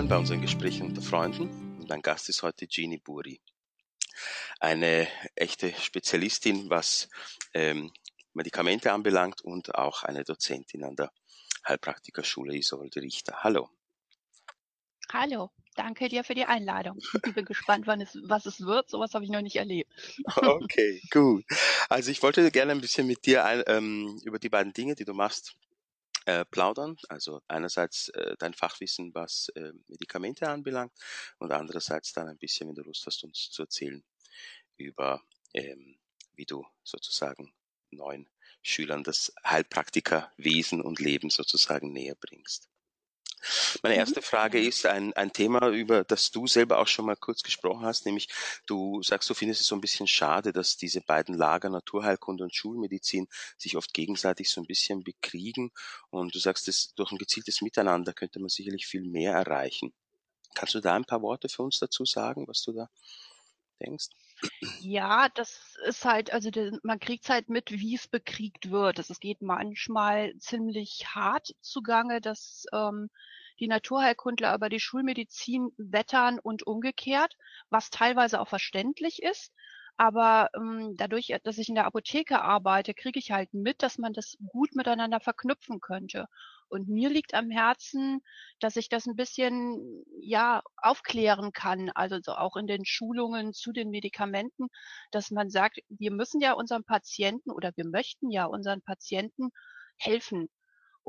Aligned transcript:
Willkommen 0.00 0.16
bei 0.16 0.18
unseren 0.18 0.40
Gesprächen 0.40 0.86
unter 0.86 1.02
Freunden. 1.02 1.42
Und 1.78 1.90
mein 1.90 2.00
Gast 2.00 2.30
ist 2.30 2.42
heute 2.42 2.66
Jeannie 2.66 2.96
Buri. 2.96 3.38
Eine 4.58 5.06
echte 5.34 5.74
Spezialistin, 5.74 6.70
was 6.70 7.10
ähm, 7.52 7.92
Medikamente 8.32 8.94
anbelangt 8.94 9.42
und 9.42 9.74
auch 9.74 10.02
eine 10.02 10.24
Dozentin 10.24 10.84
an 10.84 10.96
der 10.96 11.12
Heilpraktikerschule 11.68 12.56
Isolde 12.56 13.02
Richter. 13.02 13.44
Hallo. 13.44 13.68
Hallo, 15.12 15.50
danke 15.76 16.08
dir 16.08 16.24
für 16.24 16.34
die 16.34 16.46
Einladung. 16.46 16.96
Ich 17.26 17.34
bin 17.34 17.44
gespannt, 17.44 17.86
wann 17.86 18.00
es, 18.00 18.16
was 18.22 18.46
es 18.46 18.62
wird. 18.62 18.88
Sowas 18.88 19.12
habe 19.12 19.26
ich 19.26 19.30
noch 19.30 19.42
nicht 19.42 19.56
erlebt. 19.56 19.92
Okay, 20.34 21.02
gut. 21.10 21.44
Also 21.90 22.10
ich 22.10 22.22
wollte 22.22 22.50
gerne 22.50 22.72
ein 22.72 22.80
bisschen 22.80 23.06
mit 23.06 23.26
dir 23.26 23.44
ein, 23.44 23.62
ähm, 23.66 24.18
über 24.24 24.38
die 24.38 24.48
beiden 24.48 24.72
Dinge, 24.72 24.94
die 24.94 25.04
du 25.04 25.12
machst, 25.12 25.56
äh, 26.26 26.44
plaudern. 26.44 26.96
Also 27.08 27.40
einerseits 27.48 28.08
äh, 28.10 28.36
dein 28.38 28.54
Fachwissen, 28.54 29.14
was 29.14 29.48
äh, 29.54 29.72
Medikamente 29.88 30.48
anbelangt 30.48 30.92
und 31.38 31.52
andererseits 31.52 32.12
dann 32.12 32.28
ein 32.28 32.38
bisschen, 32.38 32.68
wenn 32.68 32.74
du 32.74 32.82
Lust 32.82 33.06
hast, 33.06 33.24
uns 33.24 33.50
zu 33.50 33.62
erzählen 33.62 34.02
über, 34.76 35.22
ähm, 35.54 35.98
wie 36.34 36.46
du 36.46 36.66
sozusagen 36.84 37.52
neuen 37.90 38.28
Schülern 38.62 39.04
das 39.04 39.32
Heilpraktikerwesen 39.44 40.80
und 40.80 41.00
Leben 41.00 41.30
sozusagen 41.30 41.92
näher 41.92 42.14
bringst. 42.14 42.69
Meine 43.82 43.94
mhm. 43.94 44.00
erste 44.00 44.22
Frage 44.22 44.60
ist 44.60 44.86
ein, 44.86 45.12
ein 45.14 45.32
Thema, 45.32 45.68
über 45.68 46.04
das 46.04 46.30
du 46.30 46.46
selber 46.46 46.78
auch 46.78 46.86
schon 46.86 47.06
mal 47.06 47.16
kurz 47.16 47.42
gesprochen 47.42 47.84
hast, 47.84 48.06
nämlich 48.06 48.28
du 48.66 49.02
sagst, 49.02 49.28
du 49.30 49.34
findest 49.34 49.60
es 49.60 49.66
so 49.66 49.74
ein 49.74 49.80
bisschen 49.80 50.06
schade, 50.06 50.52
dass 50.52 50.76
diese 50.76 51.00
beiden 51.00 51.34
Lager 51.34 51.70
Naturheilkunde 51.70 52.44
und 52.44 52.54
Schulmedizin 52.54 53.28
sich 53.56 53.76
oft 53.76 53.92
gegenseitig 53.94 54.50
so 54.50 54.60
ein 54.60 54.66
bisschen 54.66 55.02
bekriegen 55.02 55.70
und 56.10 56.34
du 56.34 56.38
sagst, 56.38 56.68
dass 56.68 56.92
durch 56.94 57.12
ein 57.12 57.18
gezieltes 57.18 57.62
Miteinander 57.62 58.12
könnte 58.12 58.40
man 58.40 58.48
sicherlich 58.48 58.86
viel 58.86 59.02
mehr 59.02 59.32
erreichen. 59.32 59.92
Kannst 60.54 60.74
du 60.74 60.80
da 60.80 60.94
ein 60.94 61.04
paar 61.04 61.22
Worte 61.22 61.48
für 61.48 61.62
uns 61.62 61.78
dazu 61.78 62.04
sagen, 62.04 62.46
was 62.48 62.62
du 62.62 62.72
da 62.72 62.88
denkst? 63.80 64.08
Ja, 64.80 65.28
das 65.34 65.76
ist 65.86 66.04
halt, 66.04 66.32
also 66.32 66.50
man 66.82 67.00
kriegt 67.00 67.28
halt 67.28 67.48
mit, 67.48 67.70
wie 67.70 67.94
es 67.94 68.08
bekriegt 68.08 68.70
wird. 68.70 68.98
Es 68.98 69.20
geht 69.20 69.42
manchmal 69.42 70.36
ziemlich 70.38 71.06
hart 71.14 71.54
zugange, 71.60 72.20
dass 72.20 72.64
ähm, 72.72 73.10
die 73.58 73.68
Naturheilkundler 73.68 74.54
über 74.54 74.68
die 74.68 74.80
Schulmedizin 74.80 75.70
wettern 75.76 76.38
und 76.38 76.66
umgekehrt, 76.66 77.36
was 77.68 77.90
teilweise 77.90 78.40
auch 78.40 78.48
verständlich 78.48 79.22
ist. 79.22 79.52
Aber 80.00 80.48
ähm, 80.56 80.94
dadurch, 80.96 81.30
dass 81.44 81.58
ich 81.58 81.68
in 81.68 81.74
der 81.74 81.84
Apotheke 81.84 82.40
arbeite, 82.40 82.94
kriege 82.94 83.18
ich 83.18 83.32
halt 83.32 83.52
mit, 83.52 83.82
dass 83.82 83.98
man 83.98 84.14
das 84.14 84.38
gut 84.46 84.74
miteinander 84.74 85.20
verknüpfen 85.20 85.80
könnte. 85.80 86.26
Und 86.70 86.88
mir 86.88 87.10
liegt 87.10 87.34
am 87.34 87.50
Herzen, 87.50 88.22
dass 88.60 88.76
ich 88.76 88.88
das 88.88 89.04
ein 89.06 89.14
bisschen, 89.16 90.02
ja, 90.22 90.62
aufklären 90.78 91.52
kann, 91.52 91.90
also 91.90 92.18
so 92.22 92.32
auch 92.32 92.56
in 92.56 92.66
den 92.66 92.86
Schulungen 92.86 93.52
zu 93.52 93.72
den 93.72 93.90
Medikamenten, 93.90 94.68
dass 95.10 95.30
man 95.30 95.50
sagt, 95.50 95.80
wir 95.90 96.12
müssen 96.12 96.40
ja 96.40 96.54
unseren 96.54 96.84
Patienten 96.84 97.50
oder 97.50 97.72
wir 97.76 97.84
möchten 97.86 98.30
ja 98.30 98.46
unseren 98.46 98.80
Patienten 98.80 99.50
helfen. 99.98 100.48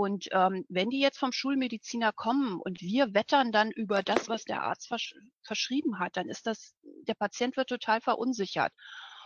Und 0.02 0.30
ähm, 0.32 0.66
wenn 0.68 0.90
die 0.90 1.00
jetzt 1.00 1.20
vom 1.20 1.32
Schulmediziner 1.32 2.12
kommen 2.12 2.60
und 2.60 2.82
wir 2.82 3.14
wettern 3.14 3.52
dann 3.52 3.70
über 3.70 4.02
das, 4.02 4.30
was 4.30 4.46
der 4.46 4.64
Arzt 4.64 4.88
versch 4.88 5.14
verschrieben 5.44 6.00
hat, 6.00 6.18
dann 6.18 6.28
ist 6.28 6.48
das, 6.48 6.74
der 6.82 7.14
Patient 7.14 7.56
wird 7.56 7.70
total 7.70 8.02
verunsichert. 8.02 8.74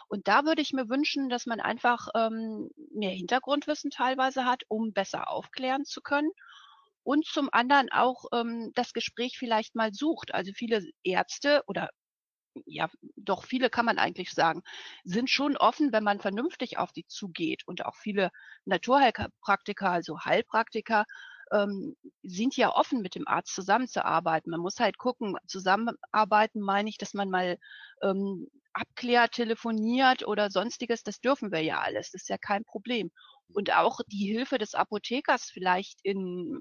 Und 0.09 0.27
da 0.27 0.43
würde 0.43 0.61
ich 0.61 0.73
mir 0.73 0.89
wünschen, 0.89 1.29
dass 1.29 1.45
man 1.45 1.61
einfach 1.61 2.09
ähm, 2.13 2.69
mehr 2.91 3.11
Hintergrundwissen 3.11 3.89
teilweise 3.89 4.43
hat, 4.43 4.63
um 4.67 4.91
besser 4.91 5.29
aufklären 5.31 5.85
zu 5.85 6.01
können. 6.01 6.31
Und 7.03 7.25
zum 7.25 7.47
anderen 7.53 7.89
auch 7.93 8.25
ähm, 8.33 8.73
das 8.75 8.91
Gespräch 8.91 9.37
vielleicht 9.37 9.75
mal 9.75 9.93
sucht. 9.93 10.33
Also 10.33 10.51
viele 10.53 10.83
Ärzte 11.05 11.63
oder 11.67 11.89
ja, 12.65 12.89
doch 13.15 13.45
viele 13.45 13.69
kann 13.69 13.85
man 13.85 13.97
eigentlich 13.99 14.31
sagen, 14.31 14.63
sind 15.03 15.29
schon 15.29 15.57
offen, 15.57 15.91
wenn 15.91 16.03
man 16.03 16.19
vernünftig 16.19 16.77
auf 16.77 16.91
die 16.91 17.05
zugeht. 17.07 17.63
Und 17.67 17.85
auch 17.85 17.95
viele 17.95 18.31
Naturheilpraktiker, 18.65 19.89
also 19.89 20.19
Heilpraktiker, 20.21 21.05
ähm, 21.51 21.95
sind 22.23 22.57
ja 22.57 22.73
offen, 22.75 23.01
mit 23.01 23.15
dem 23.15 23.27
Arzt 23.27 23.53
zusammenzuarbeiten. 23.53 24.51
Man 24.51 24.61
muss 24.61 24.79
halt 24.79 24.97
gucken, 24.97 25.35
zusammenarbeiten 25.47 26.61
meine 26.61 26.89
ich, 26.89 26.97
dass 26.97 27.13
man 27.13 27.29
mal 27.29 27.57
ähm, 28.01 28.47
abklärt, 28.73 29.33
telefoniert 29.33 30.27
oder 30.27 30.49
sonstiges. 30.49 31.03
Das 31.03 31.21
dürfen 31.21 31.51
wir 31.51 31.61
ja 31.61 31.79
alles. 31.79 32.11
Das 32.11 32.23
ist 32.23 32.29
ja 32.29 32.37
kein 32.37 32.65
Problem. 32.65 33.11
Und 33.53 33.73
auch 33.75 33.99
die 34.07 34.25
Hilfe 34.25 34.57
des 34.57 34.73
Apothekers 34.73 35.49
vielleicht 35.51 35.99
in 36.03 36.59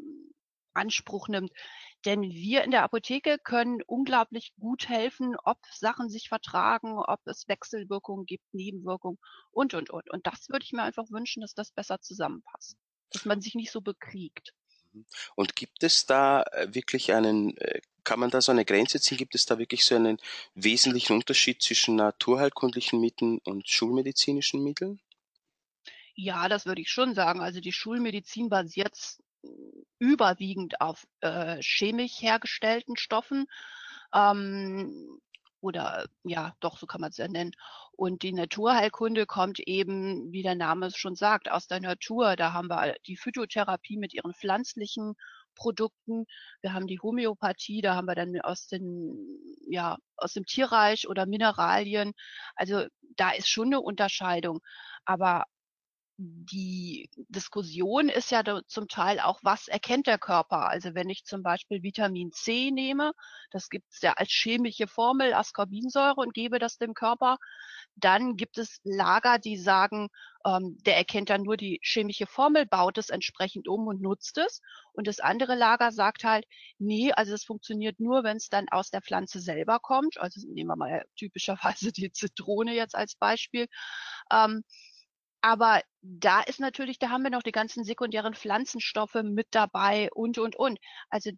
Anspruch 0.75 1.29
nimmt. 1.29 1.53
Denn 2.05 2.23
wir 2.23 2.65
in 2.65 2.71
der 2.71 2.83
Apotheke 2.83 3.39
können 3.39 3.81
unglaublich 3.87 4.53
gut 4.59 4.89
helfen, 4.89 5.37
ob 5.45 5.59
Sachen 5.73 6.11
sich 6.11 6.29
vertragen, 6.29 6.99
ob 6.99 7.21
es 7.27 7.49
Wechselwirkungen 7.49 8.27
gibt, 8.27 8.53
Nebenwirkungen 8.53 9.19
und, 9.51 9.75
und, 9.75 9.91
und. 9.91 10.11
Und 10.11 10.27
das 10.27 10.49
würde 10.49 10.65
ich 10.65 10.73
mir 10.73 10.83
einfach 10.83 11.11
wünschen, 11.11 11.41
dass 11.41 11.55
das 11.55 11.73
besser 11.73 12.01
zusammenpasst. 12.01 12.77
Dass 13.11 13.25
man 13.25 13.41
sich 13.41 13.55
nicht 13.55 13.71
so 13.73 13.81
bekriegt. 13.81 14.53
Mhm. 14.93 15.07
Und 15.35 15.57
gibt 15.57 15.83
es 15.83 16.07
da 16.07 16.43
äh, 16.43 16.75
wirklich 16.75 17.13
einen, 17.13 17.57
äh, 17.57 17.81
kann 18.05 18.21
man 18.21 18.31
da 18.31 18.41
so 18.41 18.53
eine 18.53 18.65
Grenze 18.65 19.01
ziehen? 19.01 19.19
Gibt 19.19 19.35
es 19.35 19.47
da 19.47 19.59
wirklich 19.59 19.85
so 19.85 19.95
einen 19.95 20.19
wesentlichen 20.55 21.15
Unterschied 21.15 21.63
zwischen 21.63 21.97
naturheilkundlichen 21.97 23.01
Mitteln 23.01 23.39
und 23.45 23.69
schulmedizinischen 23.69 24.63
Mitteln? 24.63 25.01
Ja, 26.17 26.49
das 26.49 26.65
würde 26.67 26.81
ich 26.81 26.91
schon 26.91 27.15
sagen. 27.15 27.41
Also 27.41 27.61
die 27.61 27.73
Schulmedizin 27.73 28.49
basiert 28.49 28.95
überwiegend 30.05 30.81
auf 30.81 31.07
äh, 31.21 31.61
chemisch 31.63 32.21
hergestellten 32.21 32.97
Stoffen. 32.97 33.47
Ähm, 34.15 35.21
oder 35.61 36.05
ja, 36.25 36.55
doch, 36.61 36.77
so 36.77 36.87
kann 36.87 37.01
man 37.01 37.11
es 37.11 37.17
ja 37.17 37.27
nennen. 37.27 37.53
Und 37.93 38.23
die 38.23 38.35
Naturheilkunde 38.35 39.25
kommt 39.25 39.61
eben, 39.61 40.31
wie 40.31 40.43
der 40.43 40.57
Name 40.57 40.87
es 40.87 40.97
schon 40.97 41.15
sagt, 41.15 41.51
aus 41.51 41.67
der 41.67 41.81
Natur. 41.81 42.37
Da 42.37 42.53
haben 42.53 42.69
wir 42.69 42.97
die 43.07 43.17
Phytotherapie 43.17 43.97
mit 43.97 44.13
ihren 44.13 44.35
pflanzlichen 44.35 45.15
Produkten. 45.55 46.27
Wir 46.61 46.75
haben 46.75 46.87
die 46.87 47.01
Homöopathie, 47.01 47.81
da 47.81 47.95
haben 47.95 48.07
wir 48.07 48.15
dann 48.15 48.39
aus 48.43 48.67
den, 48.67 49.17
ja, 49.67 49.97
aus 50.17 50.35
dem 50.35 50.45
Tierreich 50.45 51.09
oder 51.09 51.25
Mineralien. 51.25 52.13
Also 52.57 52.85
da 53.17 53.31
ist 53.31 53.49
schon 53.49 53.69
eine 53.69 53.81
Unterscheidung. 53.81 54.61
Aber 55.07 55.45
die 56.17 57.11
Diskussion 57.29 58.09
ist 58.09 58.31
ja 58.31 58.43
zum 58.67 58.87
Teil 58.89 59.19
auch, 59.19 59.41
was 59.43 59.67
erkennt 59.67 60.07
der 60.07 60.19
Körper? 60.19 60.69
Also 60.69 60.95
wenn 60.95 61.11
ich 61.11 61.25
zum 61.25 61.43
Beispiel 61.43 61.83
Vitamin 61.83 62.31
C 62.31 62.71
nehme, 62.71 63.13
das 63.51 63.69
gibt 63.69 63.93
es 63.93 64.01
ja 64.01 64.13
als 64.13 64.31
chemische 64.31 64.87
Formel 64.87 65.35
Ascorbinsäure 65.35 66.17
und 66.17 66.33
gebe 66.33 66.61
das 66.61 66.79
dem 66.79 66.95
Körper, 66.95 67.39
dann 67.97 68.37
gibt 68.37 68.59
es 68.59 68.79
Lager, 68.85 69.39
die 69.39 69.57
sagen, 69.57 70.09
ähm, 70.47 70.79
der 70.87 70.97
erkennt 70.97 71.31
dann 71.31 71.43
nur 71.43 71.57
die 71.57 71.81
chemische 71.83 72.27
Formel, 72.27 72.67
baut 72.67 72.99
es 72.99 73.11
entsprechend 73.11 73.67
um 73.67 73.87
und 73.89 74.01
nutzt 74.01 74.39
es. 74.39 74.61
Und 74.93 75.09
das 75.09 75.19
andere 75.19 75.57
Lager 75.57 75.91
sagt 75.91 76.23
halt, 76.23 76.45
nee, 76.79 77.13
also 77.13 77.35
es 77.35 77.45
funktioniert 77.45 77.99
nur, 77.99 78.23
wenn 78.23 78.37
es 78.37 78.49
dann 78.49 78.69
aus 78.69 78.91
der 78.91 79.03
Pflanze 79.03 79.41
selber 79.41 79.81
kommt. 79.81 80.19
Also 80.19 80.41
nehmen 80.49 80.69
wir 80.69 80.77
mal 80.77 81.05
typischerweise 81.17 81.91
die 81.93 82.13
Zitrone 82.13 82.75
jetzt 82.75 82.95
als 82.95 83.17
Beispiel. 83.17 83.67
Ähm, 84.33 84.63
aber 85.45 85.83
da 86.01 86.41
ist 86.41 86.59
natürlich, 86.59 86.99
da 86.99 87.11
haben 87.11 87.23
wir 87.23 87.29
noch 87.29 87.43
die 87.43 87.53
ganzen 87.53 87.85
sekundären 87.85 88.33
Pflanzenstoffe 88.33 89.23
mit 89.23 89.49
dabei 89.51 90.09
und, 90.15 90.39
und, 90.39 90.57
und. 90.57 90.79
Also 91.11 91.33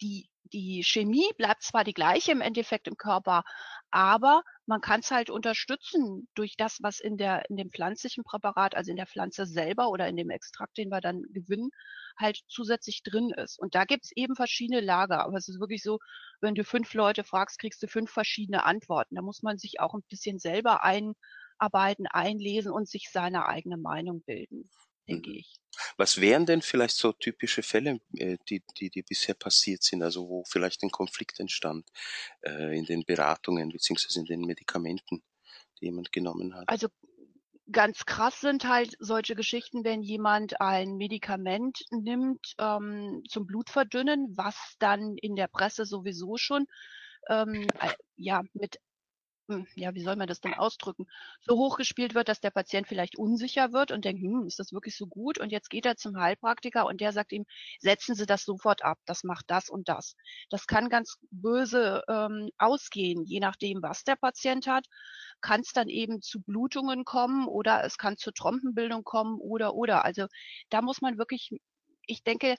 die, 0.00 0.28
die 0.52 0.82
Chemie 0.82 1.30
bleibt 1.36 1.62
zwar 1.62 1.84
die 1.84 1.94
gleiche 1.94 2.32
im 2.32 2.40
Endeffekt 2.40 2.88
im 2.88 2.96
Körper, 2.96 3.44
aber 3.92 4.42
man 4.66 4.80
kann 4.80 5.00
es 5.00 5.12
halt 5.12 5.30
unterstützen 5.30 6.26
durch 6.34 6.56
das, 6.56 6.78
was 6.82 6.98
in 6.98 7.16
der, 7.16 7.48
in 7.48 7.56
dem 7.56 7.70
pflanzlichen 7.70 8.24
Präparat, 8.24 8.74
also 8.74 8.90
in 8.90 8.96
der 8.96 9.06
Pflanze 9.06 9.46
selber 9.46 9.88
oder 9.90 10.08
in 10.08 10.16
dem 10.16 10.30
Extrakt, 10.30 10.76
den 10.76 10.88
wir 10.88 11.00
dann 11.00 11.22
gewinnen, 11.32 11.70
halt 12.18 12.40
zusätzlich 12.48 13.04
drin 13.04 13.30
ist. 13.30 13.56
Und 13.56 13.76
da 13.76 13.84
gibt's 13.84 14.10
eben 14.16 14.34
verschiedene 14.34 14.80
Lager. 14.80 15.24
Aber 15.24 15.36
es 15.36 15.46
ist 15.46 15.60
wirklich 15.60 15.84
so, 15.84 16.00
wenn 16.40 16.56
du 16.56 16.64
fünf 16.64 16.92
Leute 16.92 17.22
fragst, 17.22 17.60
kriegst 17.60 17.80
du 17.84 17.86
fünf 17.86 18.10
verschiedene 18.10 18.64
Antworten. 18.64 19.14
Da 19.14 19.22
muss 19.22 19.44
man 19.44 19.58
sich 19.58 19.78
auch 19.78 19.94
ein 19.94 20.02
bisschen 20.08 20.40
selber 20.40 20.82
ein, 20.82 21.14
arbeiten, 21.58 22.06
einlesen 22.06 22.72
und 22.72 22.88
sich 22.88 23.10
seine 23.10 23.46
eigene 23.46 23.76
Meinung 23.76 24.22
bilden, 24.22 24.70
denke 25.08 25.30
mhm. 25.30 25.36
ich. 25.36 25.56
Was 25.96 26.20
wären 26.20 26.46
denn 26.46 26.62
vielleicht 26.62 26.96
so 26.96 27.12
typische 27.12 27.62
Fälle, 27.62 28.00
äh, 28.16 28.38
die, 28.48 28.62
die, 28.78 28.90
die 28.90 29.02
bisher 29.02 29.34
passiert 29.34 29.82
sind, 29.82 30.02
also 30.02 30.28
wo 30.28 30.44
vielleicht 30.44 30.82
ein 30.82 30.90
Konflikt 30.90 31.38
entstand 31.40 31.88
äh, 32.42 32.76
in 32.76 32.84
den 32.84 33.04
Beratungen 33.04 33.70
beziehungsweise 33.70 34.20
in 34.20 34.26
den 34.26 34.40
Medikamenten, 34.40 35.22
die 35.80 35.86
jemand 35.86 36.12
genommen 36.12 36.54
hat? 36.54 36.68
Also 36.68 36.88
ganz 37.70 38.06
krass 38.06 38.40
sind 38.40 38.66
halt 38.66 38.96
solche 39.00 39.34
Geschichten, 39.34 39.84
wenn 39.84 40.02
jemand 40.02 40.60
ein 40.60 40.96
Medikament 40.96 41.84
nimmt 41.90 42.54
ähm, 42.58 43.22
zum 43.28 43.46
Blutverdünnen, 43.46 44.36
was 44.36 44.56
dann 44.78 45.16
in 45.18 45.36
der 45.36 45.48
Presse 45.48 45.84
sowieso 45.84 46.36
schon 46.36 46.66
ähm, 47.28 47.66
ja 48.16 48.42
mit 48.54 48.78
ja, 49.74 49.94
wie 49.94 50.02
soll 50.02 50.16
man 50.16 50.26
das 50.26 50.40
denn 50.40 50.54
ausdrücken, 50.54 51.06
so 51.40 51.56
hochgespielt 51.56 52.14
wird, 52.14 52.28
dass 52.28 52.40
der 52.40 52.50
Patient 52.50 52.88
vielleicht 52.88 53.16
unsicher 53.16 53.72
wird 53.72 53.92
und 53.92 54.04
denkt, 54.04 54.22
hm, 54.22 54.46
ist 54.46 54.58
das 54.58 54.72
wirklich 54.72 54.96
so 54.96 55.06
gut? 55.06 55.38
Und 55.38 55.52
jetzt 55.52 55.70
geht 55.70 55.86
er 55.86 55.96
zum 55.96 56.18
Heilpraktiker 56.18 56.86
und 56.86 57.00
der 57.00 57.12
sagt 57.12 57.32
ihm, 57.32 57.46
setzen 57.78 58.14
Sie 58.14 58.26
das 58.26 58.44
sofort 58.44 58.82
ab, 58.82 58.98
das 59.06 59.24
macht 59.24 59.44
das 59.48 59.68
und 59.68 59.88
das. 59.88 60.16
Das 60.50 60.66
kann 60.66 60.88
ganz 60.88 61.18
böse 61.30 62.02
ähm, 62.08 62.50
ausgehen, 62.58 63.24
je 63.24 63.40
nachdem, 63.40 63.82
was 63.82 64.04
der 64.04 64.16
Patient 64.16 64.66
hat, 64.66 64.86
kann 65.40 65.60
es 65.60 65.72
dann 65.72 65.88
eben 65.88 66.22
zu 66.22 66.40
Blutungen 66.40 67.04
kommen 67.04 67.46
oder 67.46 67.84
es 67.84 67.98
kann 67.98 68.16
zur 68.16 68.34
Trompenbildung 68.34 69.04
kommen 69.04 69.38
oder 69.38 69.74
oder. 69.74 70.04
Also 70.04 70.26
da 70.70 70.82
muss 70.82 71.00
man 71.00 71.18
wirklich, 71.18 71.50
ich 72.06 72.24
denke, 72.24 72.56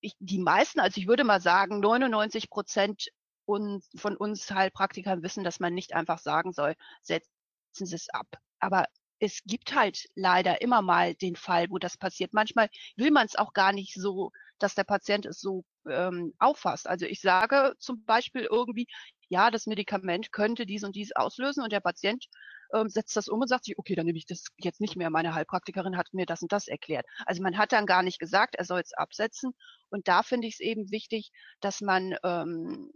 ich, 0.00 0.14
die 0.18 0.38
meisten, 0.40 0.80
also 0.80 1.00
ich 1.00 1.06
würde 1.06 1.24
mal 1.24 1.40
sagen, 1.40 1.80
99 1.80 2.50
Prozent 2.50 3.08
und 3.46 3.84
von 3.96 4.16
uns 4.16 4.50
Heilpraktikern 4.50 5.22
wissen, 5.22 5.44
dass 5.44 5.60
man 5.60 5.74
nicht 5.74 5.94
einfach 5.94 6.18
sagen 6.18 6.52
soll, 6.52 6.74
setzen 7.02 7.26
Sie 7.74 7.94
es 7.94 8.08
ab. 8.10 8.26
Aber 8.60 8.86
es 9.18 9.42
gibt 9.44 9.74
halt 9.74 10.08
leider 10.16 10.62
immer 10.62 10.82
mal 10.82 11.14
den 11.14 11.36
Fall, 11.36 11.70
wo 11.70 11.78
das 11.78 11.96
passiert. 11.96 12.32
Manchmal 12.32 12.68
will 12.96 13.12
man 13.12 13.26
es 13.26 13.36
auch 13.36 13.52
gar 13.52 13.72
nicht 13.72 13.94
so, 13.94 14.32
dass 14.58 14.74
der 14.74 14.84
Patient 14.84 15.26
es 15.26 15.40
so 15.40 15.64
ähm, 15.88 16.34
auffasst. 16.38 16.88
Also 16.88 17.06
ich 17.06 17.20
sage 17.20 17.74
zum 17.78 18.04
Beispiel 18.04 18.48
irgendwie, 18.50 18.86
ja, 19.28 19.50
das 19.50 19.66
Medikament 19.66 20.32
könnte 20.32 20.66
dies 20.66 20.82
und 20.82 20.96
dies 20.96 21.12
auslösen 21.12 21.62
und 21.62 21.72
der 21.72 21.80
Patient 21.80 22.26
ähm, 22.74 22.88
setzt 22.88 23.16
das 23.16 23.28
um 23.28 23.40
und 23.40 23.48
sagt 23.48 23.64
sich, 23.64 23.78
okay, 23.78 23.94
dann 23.94 24.06
nehme 24.06 24.18
ich 24.18 24.26
das 24.26 24.46
jetzt 24.58 24.80
nicht 24.80 24.96
mehr. 24.96 25.10
Meine 25.10 25.34
Heilpraktikerin 25.34 25.96
hat 25.96 26.12
mir 26.12 26.26
das 26.26 26.42
und 26.42 26.52
das 26.52 26.66
erklärt. 26.66 27.06
Also 27.24 27.42
man 27.42 27.58
hat 27.58 27.72
dann 27.72 27.86
gar 27.86 28.02
nicht 28.02 28.18
gesagt, 28.18 28.56
er 28.56 28.64
soll 28.64 28.80
es 28.80 28.92
absetzen. 28.92 29.52
Und 29.88 30.08
da 30.08 30.22
finde 30.24 30.48
ich 30.48 30.54
es 30.54 30.60
eben 30.60 30.90
wichtig, 30.90 31.30
dass 31.60 31.80
man 31.80 32.16
ähm, 32.24 32.90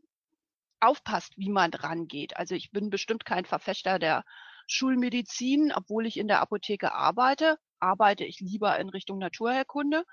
aufpasst, 0.80 1.32
wie 1.36 1.50
man 1.50 1.70
dran 1.70 2.06
geht. 2.08 2.36
Also 2.36 2.54
ich 2.54 2.70
bin 2.70 2.90
bestimmt 2.90 3.24
kein 3.24 3.44
Verfechter 3.44 3.98
der 3.98 4.24
Schulmedizin, 4.66 5.72
obwohl 5.74 6.06
ich 6.06 6.16
in 6.16 6.28
der 6.28 6.40
Apotheke 6.40 6.92
arbeite, 6.92 7.58
arbeite 7.80 8.24
ich 8.24 8.40
lieber 8.40 8.78
in 8.78 8.88
Richtung 8.88 9.18
Naturheilkunde. 9.18 10.04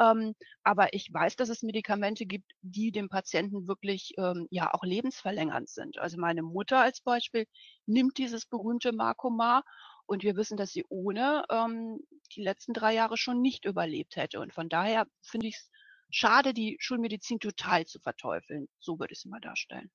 Ähm, 0.00 0.34
aber 0.64 0.94
ich 0.94 1.12
weiß, 1.12 1.36
dass 1.36 1.48
es 1.48 1.62
Medikamente 1.62 2.26
gibt, 2.26 2.50
die 2.62 2.92
dem 2.92 3.08
Patienten 3.08 3.68
wirklich 3.68 4.14
ähm, 4.18 4.48
ja 4.50 4.72
auch 4.72 4.82
lebensverlängernd 4.82 5.68
sind. 5.68 5.98
Also 5.98 6.18
meine 6.18 6.42
Mutter 6.42 6.78
als 6.80 7.00
Beispiel 7.00 7.46
nimmt 7.86 8.18
dieses 8.18 8.46
berühmte 8.46 8.92
Marcomar 8.92 9.64
und 10.06 10.22
wir 10.22 10.36
wissen, 10.36 10.56
dass 10.56 10.70
sie 10.70 10.84
ohne 10.88 11.44
ähm, 11.50 12.00
die 12.34 12.42
letzten 12.42 12.72
drei 12.72 12.94
Jahre 12.94 13.16
schon 13.16 13.40
nicht 13.40 13.64
überlebt 13.64 14.16
hätte. 14.16 14.40
Und 14.40 14.52
von 14.52 14.68
daher 14.68 15.06
finde 15.20 15.48
ich 15.48 15.56
es 15.56 15.70
schade, 16.10 16.54
die 16.54 16.76
Schulmedizin 16.80 17.38
total 17.38 17.86
zu 17.86 18.00
verteufeln. 18.00 18.68
So 18.80 18.98
würde 18.98 19.12
ich 19.12 19.18
es 19.18 19.24
mal 19.26 19.40
darstellen. 19.40 19.90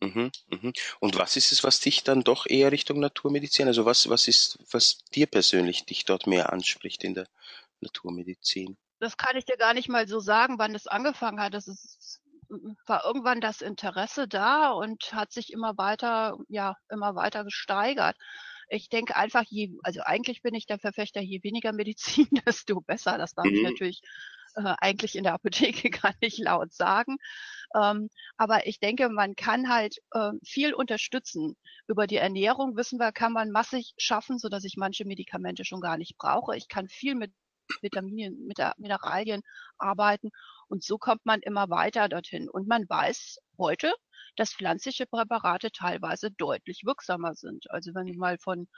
Mhm, 0.00 0.30
mhm. 0.50 0.72
Und 1.00 1.18
was 1.18 1.36
ist 1.36 1.50
es, 1.52 1.64
was 1.64 1.80
dich 1.80 2.04
dann 2.04 2.22
doch 2.22 2.46
eher 2.46 2.70
Richtung 2.70 3.00
Naturmedizin, 3.00 3.66
also 3.66 3.84
was, 3.84 4.08
was 4.08 4.28
ist, 4.28 4.58
was 4.70 4.98
dir 5.14 5.26
persönlich 5.26 5.86
dich 5.86 6.04
dort 6.04 6.26
mehr 6.26 6.52
anspricht 6.52 7.02
in 7.02 7.14
der 7.14 7.26
Naturmedizin? 7.80 8.76
Das 9.00 9.16
kann 9.16 9.36
ich 9.36 9.44
dir 9.44 9.56
gar 9.56 9.74
nicht 9.74 9.88
mal 9.88 10.06
so 10.06 10.20
sagen, 10.20 10.58
wann 10.58 10.72
das 10.72 10.86
angefangen 10.86 11.40
hat. 11.40 11.54
Das 11.54 11.66
ist, 11.68 12.20
war 12.86 13.04
irgendwann 13.04 13.40
das 13.40 13.60
Interesse 13.60 14.28
da 14.28 14.70
und 14.70 15.12
hat 15.12 15.32
sich 15.32 15.52
immer 15.52 15.76
weiter, 15.76 16.38
ja, 16.48 16.76
immer 16.90 17.14
weiter 17.14 17.44
gesteigert. 17.44 18.16
Ich 18.68 18.88
denke 18.88 19.16
einfach, 19.16 19.44
je, 19.48 19.72
also 19.82 20.02
eigentlich 20.02 20.42
bin 20.42 20.54
ich 20.54 20.66
der 20.66 20.78
Verfechter, 20.78 21.20
je 21.20 21.42
weniger 21.42 21.72
Medizin, 21.72 22.28
desto 22.46 22.80
besser. 22.80 23.18
Das 23.18 23.34
darf 23.34 23.46
mhm. 23.46 23.54
ich 23.54 23.62
natürlich 23.62 24.02
äh, 24.54 24.74
eigentlich 24.78 25.16
in 25.16 25.24
der 25.24 25.34
Apotheke 25.34 25.90
gar 25.90 26.14
nicht 26.20 26.38
laut 26.38 26.72
sagen. 26.72 27.16
Ähm, 27.74 28.08
aber 28.36 28.66
ich 28.66 28.80
denke, 28.80 29.08
man 29.08 29.34
kann 29.36 29.68
halt 29.68 29.98
äh, 30.12 30.32
viel 30.44 30.74
unterstützen. 30.74 31.56
Über 31.86 32.06
die 32.06 32.16
Ernährung 32.16 32.76
wissen 32.76 32.98
wir, 32.98 33.12
kann 33.12 33.32
man 33.32 33.50
massig 33.50 33.94
schaffen, 33.98 34.38
so 34.38 34.48
dass 34.48 34.64
ich 34.64 34.76
manche 34.76 35.04
Medikamente 35.04 35.64
schon 35.64 35.80
gar 35.80 35.98
nicht 35.98 36.16
brauche. 36.16 36.56
Ich 36.56 36.68
kann 36.68 36.88
viel 36.88 37.14
mit 37.14 37.32
Vitaminen, 37.82 38.46
mit 38.46 38.58
Mineralien 38.78 39.42
arbeiten 39.76 40.30
und 40.68 40.82
so 40.82 40.98
kommt 40.98 41.24
man 41.24 41.40
immer 41.40 41.70
weiter 41.70 42.08
dorthin. 42.08 42.48
Und 42.48 42.68
man 42.68 42.88
weiß 42.88 43.38
heute, 43.58 43.92
dass 44.36 44.54
pflanzliche 44.54 45.06
Präparate 45.06 45.70
teilweise 45.72 46.30
deutlich 46.30 46.82
wirksamer 46.84 47.34
sind. 47.34 47.70
Also 47.70 47.94
wenn 47.94 48.06
du 48.06 48.14
mal 48.14 48.38
von 48.38 48.68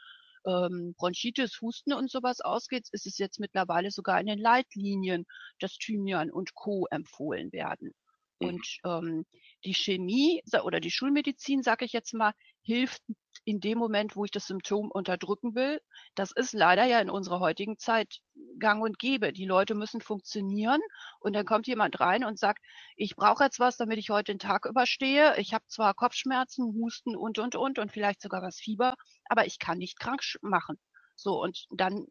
ähm, 0.47 0.95
Bronchitis, 0.97 1.61
Husten 1.61 1.93
und 1.93 2.11
sowas 2.11 2.41
ausgeht, 2.41 2.89
ist 2.93 3.07
es 3.07 3.19
jetzt 3.19 3.41
mittlerweile 3.41 3.91
sogar 3.91 4.21
in 4.21 4.27
den 4.27 4.39
Leitlinien, 4.39 5.27
dass 5.59 5.77
Thymian 5.79 6.31
und 6.31 6.55
Co. 6.55 6.87
empfohlen 6.91 7.53
werden. 7.53 7.95
Mhm. 8.41 8.49
Und 8.49 8.79
ähm, 8.85 9.27
die 9.65 9.75
Chemie 9.75 10.43
oder 10.65 10.81
die 10.81 10.91
Schulmedizin, 10.91 11.63
sage 11.63 11.85
ich 11.85 11.93
jetzt 11.93 12.15
mal, 12.15 12.33
hilft 12.63 13.03
in 13.45 13.61
dem 13.61 13.79
Moment, 13.79 14.17
wo 14.17 14.25
ich 14.25 14.31
das 14.31 14.47
Symptom 14.47 14.91
unterdrücken 14.91 15.55
will. 15.55 15.81
Das 16.15 16.31
ist 16.31 16.53
leider 16.53 16.85
ja 16.85 17.01
in 17.01 17.11
unserer 17.11 17.41
heutigen 17.41 17.79
Zeit 17.79 18.21
gang 18.59 18.83
und 18.83 18.99
gäbe. 18.99 19.33
Die 19.33 19.47
Leute 19.47 19.75
müssen 19.75 20.01
funktionieren 20.01 20.81
und 21.21 21.35
dann 21.35 21.47
kommt 21.47 21.67
jemand 21.67 22.01
rein 22.01 22.25
und 22.25 22.39
sagt, 22.39 22.63
ich 22.97 23.17
brauche 23.17 23.45
jetzt 23.45 23.59
was, 23.59 23.77
damit 23.77 23.99
ich 23.99 24.11
heute 24.11 24.33
den 24.33 24.39
Tag 24.39 24.67
überstehe. 24.67 25.37
Ich 25.39 25.55
habe 25.55 25.65
zwar 25.69 25.95
Kopfschmerzen, 25.95 26.75
Husten 26.75 27.17
und, 27.17 27.39
und, 27.39 27.57
und 27.57 27.79
und 27.79 27.93
vielleicht 27.93 28.21
sogar 28.21 28.43
was 28.43 28.59
Fieber, 28.59 28.95
aber 29.29 29.47
ich 29.47 29.59
kann 29.59 29.79
nicht 29.79 29.99
krank 29.99 30.21
machen. 30.43 30.79
So, 31.17 31.41
und 31.41 31.67
dann 31.71 32.07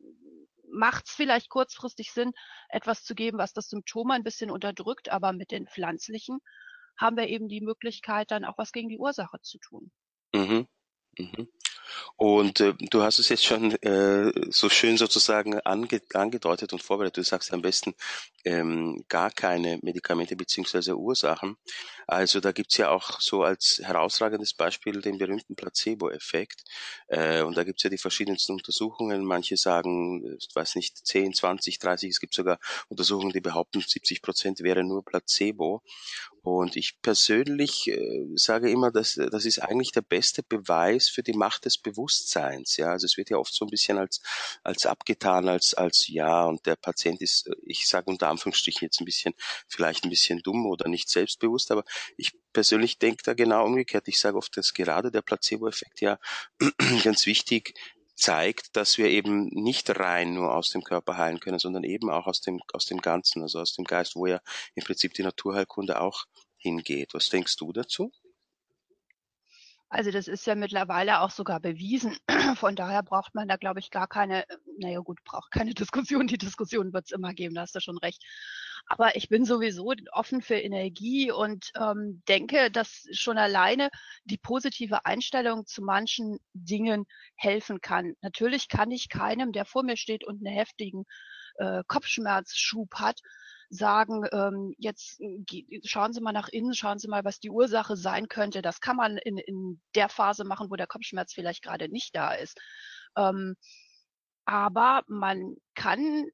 macht 0.72 1.08
es 1.08 1.14
vielleicht 1.14 1.50
kurzfristig 1.50 2.12
Sinn, 2.12 2.32
etwas 2.70 3.04
zu 3.04 3.16
geben, 3.16 3.38
was 3.38 3.54
das 3.54 3.70
Symptom 3.70 4.12
ein 4.12 4.24
bisschen 4.24 4.52
unterdrückt, 4.52 5.10
aber 5.10 5.34
mit 5.34 5.52
den 5.52 5.68
pflanzlichen 5.68 6.40
haben 6.98 7.18
wir 7.18 7.28
eben 7.28 7.48
die 7.48 7.62
Möglichkeit, 7.62 8.30
dann 8.32 8.46
auch 8.46 8.58
was 8.58 8.72
gegen 8.72 8.90
die 8.90 9.00
Ursache 9.00 9.40
zu 9.42 9.58
tun. 9.60 9.92
Mhm. 10.34 10.68
Mhm. 11.18 11.48
Und 12.18 12.60
äh, 12.62 12.74
du 12.92 13.04
hast 13.04 13.20
es 13.20 13.30
jetzt 13.30 13.46
schon 13.46 13.74
äh, 13.84 14.32
so 14.52 14.70
schön 14.70 14.98
sozusagen 14.98 15.60
ange 15.62 16.02
angedeutet 16.14 16.74
und 16.74 16.84
vorbereitet. 16.84 17.18
Du 17.18 17.24
sagst 17.24 17.54
am 17.54 17.62
besten 17.64 17.96
ähm, 18.46 19.06
gar 19.10 19.32
keine 19.32 19.80
Medikamente 19.84 20.36
beziehungsweise 20.36 20.98
Ursachen. 20.98 21.58
Also 22.08 22.40
da 22.42 22.52
gibt's 22.54 22.78
ja 22.78 22.90
auch 22.92 23.20
so 23.22 23.44
als 23.44 23.82
herausragendes 23.84 24.54
Beispiel 24.54 25.02
den 25.02 25.18
berühmten 25.20 25.56
Placebo-Effekt. 25.56 26.64
Äh, 27.08 27.44
und 27.44 27.58
da 27.58 27.64
gibt's 27.66 27.84
ja 27.84 27.90
die 27.90 27.98
verschiedensten 27.98 28.54
Untersuchungen. 28.54 29.26
Manche 29.26 29.58
sagen, 29.58 30.38
ich 30.40 30.50
weiß 30.56 30.76
nicht, 30.76 31.06
10, 31.08 31.34
20, 31.34 31.80
30. 31.80 32.12
Es 32.12 32.20
gibt 32.20 32.34
sogar 32.36 32.60
Untersuchungen, 32.90 33.34
die 33.34 33.42
behaupten, 33.42 33.82
70 33.82 34.22
Prozent 34.22 34.62
wäre 34.62 34.84
nur 34.84 35.04
Placebo. 35.06 35.82
Und 36.42 36.76
ich 36.76 37.02
persönlich 37.02 37.88
äh, 37.88 38.26
sage 38.36 38.70
immer, 38.70 38.92
dass 38.92 39.16
das 39.16 39.46
ist 39.46 39.60
eigentlich 39.60 39.92
der 39.92 40.02
beste 40.02 40.42
Beweis 40.44 41.10
für 41.10 41.24
die 41.24 41.34
Macht 41.34 41.66
des 41.66 41.78
Bewusstseins. 41.78 42.78
Ja, 42.78 42.92
also 42.92 43.06
es 43.06 43.18
wird 43.18 43.30
ja 43.30 43.38
oft 43.38 43.54
so 43.54 43.66
ein 43.66 43.70
bisschen 43.70 43.98
als 43.98 44.22
als 44.64 44.86
abgetan, 44.86 45.50
als 45.50 45.74
als 45.74 46.08
ja 46.08 46.46
und 46.46 46.66
der 46.66 46.76
Patient 46.76 47.22
ist, 47.22 47.50
ich 47.66 47.88
sage 47.88 48.10
unter 48.10 48.30
Anführungsstrichen 48.30 48.86
jetzt 48.86 49.02
ein 49.02 49.06
bisschen 49.06 49.34
vielleicht 49.68 50.06
ein 50.06 50.10
bisschen 50.10 50.40
dumm 50.40 50.66
oder 50.66 50.88
nicht 50.88 51.10
selbstbewusst, 51.10 51.72
aber 51.72 51.84
ich 52.18 52.32
persönlich 52.54 53.00
denke 53.00 53.24
da 53.24 53.34
genau 53.34 53.66
umgekehrt. 53.66 54.08
Ich 54.08 54.20
sage 54.20 54.38
oft, 54.38 54.56
dass 54.58 54.74
gerade 54.74 55.12
der 55.12 55.22
Placebo-Effekt 55.22 56.02
ja 56.02 56.20
ganz 57.04 57.26
wichtig 57.26 57.74
zeigt, 58.20 58.76
dass 58.76 58.98
wir 58.98 59.08
eben 59.08 59.48
nicht 59.48 59.90
rein 60.00 60.34
nur 60.34 60.54
aus 60.54 60.70
dem 60.70 60.84
Körper 60.84 61.18
heilen 61.18 61.40
können, 61.40 61.60
sondern 61.60 61.84
eben 61.84 62.10
auch 62.10 62.28
aus 62.28 62.42
dem, 62.42 62.62
aus 62.74 62.86
dem 62.86 63.00
Ganzen, 63.00 63.42
also 63.42 63.60
aus 63.60 63.74
dem 63.74 63.86
Geist, 63.86 64.16
wo 64.16 64.26
ja 64.26 64.40
im 64.76 64.84
Prinzip 64.84 65.14
die 65.14 65.24
Naturheilkunde 65.24 66.00
auch 66.02 66.26
hingeht. 66.58 67.14
Was 67.14 67.30
denkst 67.30 67.56
du 67.58 67.72
dazu? 67.72 68.12
Also 69.92 70.12
das 70.12 70.28
ist 70.28 70.46
ja 70.46 70.54
mittlerweile 70.54 71.22
auch 71.22 71.32
sogar 71.32 71.60
bewiesen. 71.60 72.16
Von 72.58 72.76
daher 72.76 73.02
braucht 73.02 73.34
man 73.34 73.48
da, 73.48 73.58
glaube 73.58 73.80
ich, 73.80 73.90
gar 73.90 74.08
keine, 74.08 74.46
naja 74.78 75.00
gut, 75.00 75.24
braucht 75.24 75.52
keine 75.52 75.74
Diskussion. 75.74 76.28
Die 76.28 76.38
Diskussion 76.38 76.94
wird 76.94 77.06
es 77.06 77.12
immer 77.12 77.34
geben, 77.34 77.56
da 77.56 77.62
hast 77.62 77.74
du 77.74 77.80
schon 77.80 77.98
recht. 77.98 78.24
Aber 78.92 79.16
ich 79.16 79.30
bin 79.30 79.46
sowieso 79.46 79.94
offen 80.12 80.42
für 80.42 80.56
Energie 80.56 81.32
und 81.32 81.72
ähm, 81.80 82.24
denke, 82.28 82.72
dass 82.72 83.06
schon 83.12 83.38
alleine 83.38 83.90
die 84.24 84.40
positive 84.40 85.06
Einstellung 85.06 85.68
zu 85.68 85.84
manchen 85.84 86.40
Dingen 86.54 87.06
helfen 87.36 87.82
kann. 87.82 88.16
Natürlich 88.22 88.68
kann 88.68 88.90
ich 88.90 89.08
keinem, 89.08 89.52
der 89.52 89.66
vor 89.66 89.84
mir 89.84 89.96
steht 89.96 90.26
und 90.26 90.44
einen 90.46 90.56
heftigen 90.56 91.06
äh, 91.58 91.84
Kopfschmerzschub 91.88 92.96
hat, 92.96 93.20
sagen, 93.70 94.26
ähm, 94.32 94.74
jetzt 94.80 95.22
schauen 95.84 96.12
Sie 96.12 96.22
mal 96.22 96.32
nach 96.32 96.50
innen, 96.50 96.74
schauen 96.74 96.98
Sie 96.98 97.08
mal, 97.08 97.24
was 97.24 97.40
die 97.40 97.52
Ursache 97.52 97.96
sein 97.96 98.28
könnte. 98.28 98.64
Das 98.64 98.80
kann 98.80 98.96
man 98.96 99.18
in, 99.18 99.38
in 99.38 99.80
der 99.94 100.10
Phase 100.10 100.46
machen, 100.46 100.72
wo 100.72 100.76
der 100.76 100.88
Kopfschmerz 100.88 101.32
vielleicht 101.32 101.62
gerade 101.62 101.90
nicht 101.90 102.16
da 102.16 102.34
ist. 102.34 102.58
Ähm, 103.16 103.56
aber 104.46 105.04
man 105.08 105.58
kann 105.76 106.26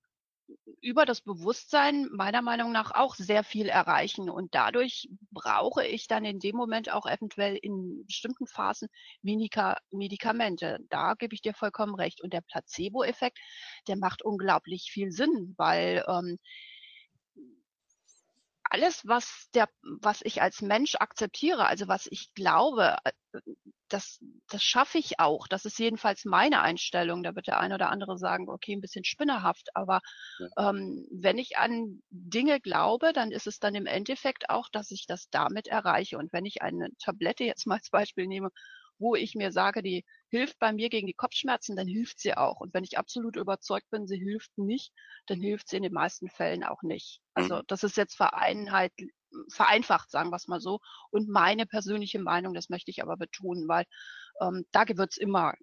über 0.82 1.06
das 1.06 1.22
Bewusstsein 1.22 2.08
meiner 2.12 2.42
Meinung 2.42 2.72
nach 2.72 2.92
auch 2.92 3.16
sehr 3.16 3.44
viel 3.44 3.68
erreichen. 3.68 4.30
Und 4.30 4.54
dadurch 4.54 5.10
brauche 5.32 5.86
ich 5.86 6.08
dann 6.08 6.26
in 6.26 6.40
dem 6.40 6.56
Moment 6.56 6.92
auch 6.92 7.06
eventuell 7.06 7.56
in 7.56 8.06
bestimmten 8.06 8.48
Phasen 8.48 8.88
weniger 9.22 9.78
Medikamente. 9.92 10.80
Da 10.90 11.16
gebe 11.16 11.34
ich 11.34 11.42
dir 11.42 11.54
vollkommen 11.54 11.96
recht. 11.96 12.22
Und 12.22 12.34
der 12.34 12.42
Placebo-Effekt, 12.42 13.40
der 13.88 13.98
macht 13.98 14.22
unglaublich 14.24 14.92
viel 14.92 15.12
Sinn, 15.12 15.56
weil 15.58 16.06
ähm, 16.08 16.38
alles, 18.76 19.08
was 19.08 19.48
der, 19.54 19.70
was 20.02 20.20
ich 20.22 20.42
als 20.42 20.62
Mensch 20.62 20.96
akzeptiere, 20.96 21.66
also 21.66 21.88
was 21.88 22.08
ich 22.12 22.34
glaube, 22.34 22.98
äh, 23.06 23.40
das, 23.88 24.20
das 24.50 24.64
schaffe 24.64 24.98
ich 24.98 25.18
auch. 25.20 25.48
Das 25.48 25.64
ist 25.64 25.80
jedenfalls 25.80 26.26
meine 26.26 26.62
Einstellung. 26.62 27.24
Da 27.24 27.36
wird 27.36 27.48
der 27.48 27.62
eine 27.62 27.76
oder 27.76 27.90
andere 27.90 28.18
sagen, 28.18 28.50
okay, 28.50 28.74
ein 28.74 28.82
bisschen 28.82 29.06
spinnerhaft. 29.06 29.70
Aber 29.76 30.02
ja. 30.40 30.72
ähm, 30.72 31.08
wenn 31.10 31.38
ich 31.38 31.58
an 31.58 32.02
Dinge 32.10 32.60
glaube, 32.60 33.14
dann 33.14 33.32
ist 33.32 33.48
es 33.48 33.60
dann 33.60 33.76
im 33.76 33.86
Endeffekt 33.86 34.50
auch, 34.50 34.68
dass 34.70 34.92
ich 34.92 35.06
das 35.08 35.30
damit 35.30 35.68
erreiche. 35.68 36.18
Und 36.18 36.34
wenn 36.34 36.46
ich 36.46 36.62
eine 36.62 36.90
Tablette 37.00 37.46
jetzt 37.46 37.66
mal 37.66 37.76
als 37.76 37.90
Beispiel 37.90 38.28
nehme, 38.28 38.50
wo 38.98 39.16
ich 39.16 39.36
mir 39.36 39.54
sage, 39.54 39.82
die 39.84 40.04
hilft 40.36 40.60
bei 40.60 40.74
mir 40.74 40.90
gegen 40.90 41.08
die 41.08 41.14
Kopfschmerzen, 41.14 41.76
dann 41.76 41.88
hilft 41.88 42.20
sie 42.20 42.36
auch. 42.36 42.60
Und 42.60 42.74
wenn 42.74 42.84
ich 42.84 42.98
absolut 42.98 43.36
überzeugt 43.36 43.90
bin, 43.90 44.08
sie 44.08 44.18
hilft 44.18 44.58
nicht, 44.58 44.92
dann 45.28 45.40
hilft 45.40 45.70
sie 45.70 45.78
in 45.78 45.84
den 45.84 45.94
meisten 45.94 46.30
Fällen 46.30 46.64
auch 46.64 46.82
nicht. 46.82 47.22
Also 47.34 47.58
mhm. 47.58 47.64
das 47.68 47.84
ist 47.84 47.98
jetzt 47.98 48.16
Vereinheit, 48.16 48.92
vereinfacht, 49.50 50.12
sagen 50.12 50.30
wir 50.30 50.38
es 50.38 50.48
mal 50.48 50.60
so. 50.60 50.80
Und 51.12 51.30
meine 51.30 51.66
persönliche 51.66 52.20
Meinung, 52.20 52.54
das 52.54 52.70
möchte 52.70 52.92
ich 52.92 53.02
aber 53.02 53.18
betonen, 53.18 53.68
weil 53.68 53.86
ähm, 54.42 54.66
da 54.72 54.84
wird 54.88 55.12
es 55.12 55.18
immer 55.18 55.54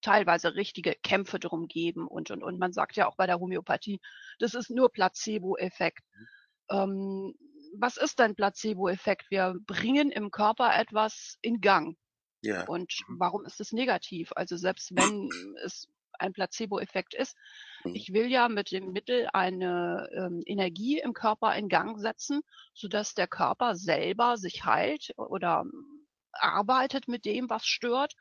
teilweise 0.00 0.54
richtige 0.54 0.94
Kämpfe 1.02 1.38
drum 1.38 1.68
geben 1.68 2.08
und, 2.08 2.30
und, 2.30 2.42
und 2.42 2.58
man 2.58 2.72
sagt 2.72 2.96
ja 2.96 3.06
auch 3.06 3.16
bei 3.16 3.26
der 3.26 3.38
Homöopathie, 3.38 4.00
das 4.38 4.54
ist 4.54 4.70
nur 4.70 4.90
Placebo-Effekt. 4.90 6.04
Mhm. 6.12 6.26
Ähm, 6.70 7.34
was 7.78 7.96
ist 7.96 8.18
denn 8.18 8.34
Placebo-Effekt? 8.34 9.30
Wir 9.30 9.54
bringen 9.66 10.10
im 10.10 10.30
Körper 10.30 10.76
etwas 10.76 11.38
in 11.40 11.60
Gang. 11.60 11.96
Ja. 12.42 12.66
Und 12.66 12.92
mhm. 13.08 13.18
warum 13.18 13.44
ist 13.44 13.60
es 13.60 13.72
negativ? 13.72 14.32
Also 14.34 14.56
selbst 14.56 14.94
wenn 14.94 15.30
es 15.64 15.88
ein 16.18 16.32
Placebo-Effekt 16.32 17.14
ist, 17.14 17.36
mhm. 17.84 17.94
ich 17.94 18.12
will 18.12 18.30
ja 18.30 18.48
mit 18.48 18.70
dem 18.70 18.92
Mittel 18.92 19.28
eine 19.32 20.08
ähm, 20.14 20.42
Energie 20.46 20.98
im 20.98 21.14
Körper 21.14 21.54
in 21.56 21.68
Gang 21.68 21.98
setzen, 21.98 22.42
sodass 22.74 23.14
der 23.14 23.28
Körper 23.28 23.74
selber 23.74 24.36
sich 24.36 24.64
heilt 24.64 25.12
oder 25.16 25.64
arbeitet 26.32 27.08
mit 27.08 27.24
dem, 27.24 27.48
was 27.48 27.66
stört. 27.66 28.14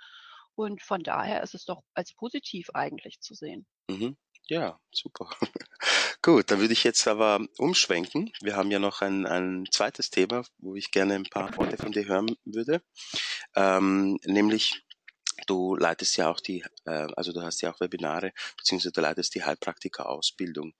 Und 0.55 0.81
von 0.81 1.01
daher 1.01 1.41
ist 1.43 1.55
es 1.55 1.65
doch 1.65 1.81
als 1.93 2.13
positiv 2.13 2.69
eigentlich 2.73 3.19
zu 3.21 3.33
sehen. 3.33 3.65
Mhm. 3.89 4.17
Ja, 4.47 4.79
super. 4.91 5.29
Gut, 6.21 6.51
dann 6.51 6.59
würde 6.59 6.73
ich 6.73 6.83
jetzt 6.83 7.07
aber 7.07 7.39
umschwenken. 7.57 8.31
Wir 8.41 8.55
haben 8.55 8.69
ja 8.69 8.79
noch 8.79 9.01
ein, 9.01 9.25
ein 9.25 9.65
zweites 9.71 10.09
Thema, 10.09 10.43
wo 10.57 10.75
ich 10.75 10.91
gerne 10.91 11.15
ein 11.15 11.23
paar 11.23 11.55
Worte 11.57 11.77
von 11.77 11.91
dir 11.91 12.05
hören 12.05 12.35
würde. 12.43 12.81
Ähm, 13.55 14.19
nämlich, 14.25 14.83
du 15.47 15.75
leitest 15.75 16.17
ja 16.17 16.29
auch 16.29 16.39
die, 16.39 16.63
äh, 16.85 17.07
also 17.15 17.33
du 17.33 17.41
hast 17.41 17.61
ja 17.61 17.71
auch 17.73 17.79
Webinare, 17.79 18.31
beziehungsweise 18.57 18.91
du 18.91 19.01
leitest 19.01 19.35
die 19.35 19.43
Heilpraktika-Ausbildung. 19.43 20.73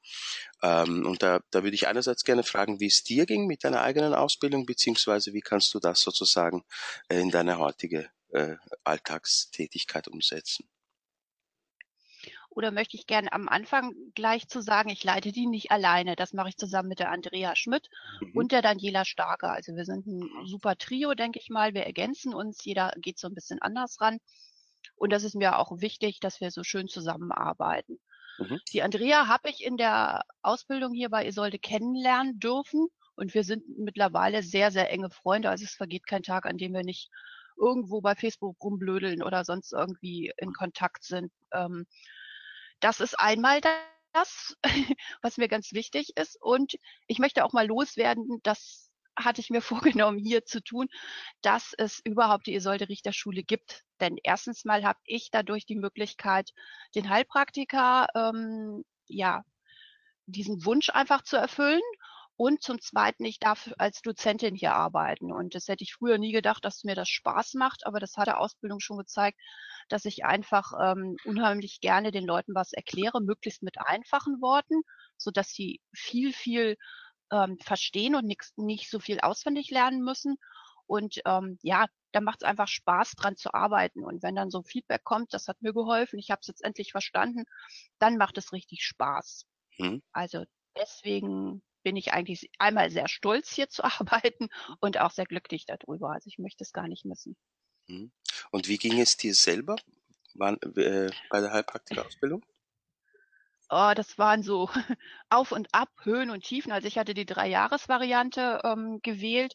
Ähm, 0.64 1.06
und 1.06 1.24
da, 1.24 1.42
da 1.52 1.64
würde 1.64 1.76
ich 1.76 1.88
einerseits 1.88 2.24
gerne 2.24 2.44
fragen, 2.44 2.80
wie 2.80 2.88
es 2.88 3.04
dir 3.04 3.26
ging 3.26 3.48
mit 3.48 3.64
deiner 3.64 3.82
eigenen 3.82 4.14
Ausbildung, 4.14 4.66
beziehungsweise 4.66 5.34
wie 5.34 5.42
kannst 5.42 5.74
du 5.74 5.80
das 5.80 6.02
sozusagen 6.02 6.64
äh, 7.10 7.20
in 7.20 7.32
deine 7.32 7.58
heutige 7.60 8.10
äh, 8.30 8.56
Alltagstätigkeit 8.84 10.08
umsetzen? 10.08 10.68
Oder 12.54 12.72
möchte 12.72 12.98
ich 12.98 13.08
gerne 13.08 13.32
am 13.32 13.48
Anfang 13.48 13.96
gleich 14.14 14.48
zu 14.50 14.62
sagen, 14.62 14.90
ich 14.90 15.04
leite 15.06 15.32
die 15.32 15.48
nicht 15.48 15.72
alleine. 15.72 16.18
Das 16.18 16.34
mache 16.34 16.50
ich 16.50 16.58
zusammen 16.58 16.90
mit 16.90 17.00
der 17.00 17.10
Andrea 17.10 17.56
Schmidt 17.56 17.90
mhm. 18.20 18.32
und 18.36 18.52
der 18.52 18.62
Daniela 18.62 19.06
Starke. 19.06 19.50
Also 19.50 19.74
wir 19.76 19.86
sind 19.86 20.06
ein 20.06 20.30
super 20.46 20.76
Trio, 20.76 21.14
denke 21.14 21.40
ich 21.40 21.50
mal. 21.50 21.74
Wir 21.74 21.86
ergänzen 21.86 22.34
uns. 22.34 22.64
Jeder 22.66 22.94
geht 22.98 23.20
so 23.20 23.28
ein 23.28 23.36
bisschen 23.36 23.62
anders 23.62 24.02
ran. 24.02 24.20
Und 24.96 25.14
das 25.14 25.24
ist 25.24 25.36
mir 25.36 25.60
auch 25.60 25.80
wichtig, 25.80 26.20
dass 26.20 26.42
wir 26.42 26.52
so 26.52 26.64
schön 26.64 26.90
zusammenarbeiten. 26.90 28.00
Mhm. 28.38 28.60
Die 28.74 28.82
Andrea 28.82 29.28
habe 29.28 29.50
ich 29.50 29.64
in 29.64 29.78
der 29.78 30.24
Ausbildung 30.42 30.94
hier 30.94 31.10
bei 31.10 31.26
Isolde 31.26 31.58
kennenlernen 31.58 32.38
dürfen. 32.40 32.88
Und 33.16 33.34
wir 33.34 33.46
sind 33.46 33.64
mittlerweile 33.78 34.44
sehr, 34.44 34.72
sehr 34.72 34.90
enge 34.92 35.10
Freunde. 35.10 35.50
Also 35.50 35.64
es 35.64 35.74
vergeht 35.76 36.06
kein 36.06 36.24
Tag, 36.24 36.46
an 36.46 36.58
dem 36.58 36.74
wir 36.74 36.84
nicht 36.84 37.10
irgendwo 37.58 38.02
bei 38.02 38.16
Facebook 38.16 38.58
rumblödeln 38.62 39.24
oder 39.24 39.46
sonst 39.46 39.72
irgendwie 39.72 40.34
in 40.38 40.52
Kontakt 40.52 41.04
sind. 41.04 41.32
Ähm, 41.54 41.86
das 42.82 43.00
ist 43.00 43.18
einmal 43.20 43.62
das, 44.14 44.58
was 45.22 45.38
mir 45.38 45.48
ganz 45.48 45.72
wichtig 45.72 46.18
ist. 46.18 46.42
Und 46.42 46.76
ich 47.08 47.20
möchte 47.20 47.46
auch 47.46 47.54
mal 47.54 47.68
loswerden, 47.68 48.40
das 48.44 48.92
hatte 49.16 49.42
ich 49.42 49.50
mir 49.50 49.62
vorgenommen, 50.06 50.18
hier 50.18 50.46
zu 50.46 50.62
tun, 50.62 50.88
dass 51.42 51.74
es 51.78 52.02
überhaupt 52.04 52.48
die 52.48 52.56
Isolde 52.56 52.90
Richter 52.90 53.14
Schule 53.14 53.44
gibt. 53.44 53.84
Denn 54.00 54.18
erstens 54.22 54.66
mal 54.66 54.84
habe 54.84 55.00
ich 55.06 55.30
dadurch 55.32 55.66
die 55.66 55.76
Möglichkeit, 55.76 56.52
den 56.96 57.10
Heilpraktiker, 57.10 58.08
ähm, 58.16 58.84
ja, 59.08 59.44
diesen 60.26 60.66
Wunsch 60.66 60.90
einfach 60.90 61.24
zu 61.24 61.38
erfüllen. 61.38 61.82
Und 62.38 62.64
zum 62.64 62.82
Zweiten, 62.82 63.24
ich 63.26 63.40
darf 63.40 63.72
als 63.78 64.02
Dozentin 64.02 64.56
hier 64.56 64.74
arbeiten. 64.74 65.32
Und 65.32 65.54
das 65.54 65.68
hätte 65.68 65.84
ich 65.84 65.94
früher 65.94 66.18
nie 66.18 66.32
gedacht, 66.32 66.66
dass 66.66 66.84
mir 66.84 66.96
das 66.96 67.10
Spaß 67.10 67.54
macht. 67.54 67.86
Aber 67.86 68.00
das 68.00 68.18
hat 68.18 68.28
der 68.28 68.40
Ausbildung 68.40 68.80
schon 68.80 68.98
gezeigt, 68.98 69.40
dass 69.90 70.06
ich 70.06 70.26
einfach 70.26 70.72
ähm, 70.82 71.18
unheimlich 71.26 71.82
gerne 71.82 72.12
den 72.12 72.26
Leuten 72.26 72.56
was 72.56 72.74
erkläre, 72.74 73.22
möglichst 73.22 73.62
mit 73.62 73.78
einfachen 73.80 74.42
Worten, 74.42 74.82
so 75.18 75.30
dass 75.30 75.50
sie 75.50 75.82
viel, 75.94 76.34
viel 76.34 76.78
ähm, 77.32 77.58
verstehen 77.60 78.16
und 78.16 78.26
nix, 78.26 78.54
nicht 78.58 78.90
so 78.90 79.00
viel 79.00 79.20
auswendig 79.20 79.70
lernen 79.70 80.02
müssen. 80.02 80.38
Und 80.88 81.22
ähm, 81.26 81.58
ja, 81.62 81.86
da 82.12 82.22
macht 82.22 82.42
es 82.42 82.48
einfach 82.48 82.68
Spaß, 82.68 83.12
dran 83.12 83.38
zu 83.38 83.54
arbeiten. 83.54 84.04
Und 84.04 84.24
wenn 84.24 84.36
dann 84.36 84.50
so 84.50 84.64
Feedback 84.64 85.04
kommt, 85.04 85.34
das 85.34 85.48
hat 85.48 85.62
mir 85.62 85.74
geholfen, 85.74 86.20
ich 86.20 86.32
habe 86.32 86.40
es 86.42 86.48
jetzt 86.48 86.64
endlich 86.64 86.92
verstanden, 86.92 87.46
dann 88.00 88.18
macht 88.18 88.38
es 88.38 88.52
richtig 88.52 88.84
Spaß. 88.84 89.46
Mhm. 89.78 90.02
Also 90.12 90.44
deswegen 90.76 91.62
bin 91.84 91.96
ich 91.96 92.14
eigentlich 92.14 92.50
einmal 92.60 92.90
sehr 92.90 93.08
stolz, 93.08 93.52
hier 93.52 93.70
zu 93.70 93.84
arbeiten 94.00 94.50
und 94.80 95.00
auch 95.00 95.12
sehr 95.12 95.26
glücklich 95.26 95.66
darüber. 95.66 96.12
Also 96.12 96.28
ich 96.28 96.38
möchte 96.38 96.64
es 96.64 96.74
gar 96.74 96.88
nicht 96.88 97.06
missen. 97.06 97.36
Mhm. 97.88 98.12
Und 98.52 98.68
wie 98.68 98.78
ging 98.78 99.00
es 99.00 99.18
dir 99.18 99.34
selber 99.34 99.76
Wann, 100.34 100.58
äh, 100.78 101.10
bei 101.30 101.42
der 101.42 101.52
Heilpraktikerausbildung? 101.52 102.46
Oh, 103.70 103.94
das 103.96 104.18
waren 104.18 104.44
so 104.44 104.70
Auf 105.30 105.52
und 105.52 105.74
Ab, 105.74 105.90
Höhen 106.04 106.30
und 106.30 106.44
Tiefen. 106.44 106.72
Also 106.72 106.88
ich 106.88 106.98
hatte 106.98 107.14
die 107.14 107.26
Drei-Jahres-Variante 107.26 108.62
ähm, 108.64 109.00
gewählt 109.02 109.54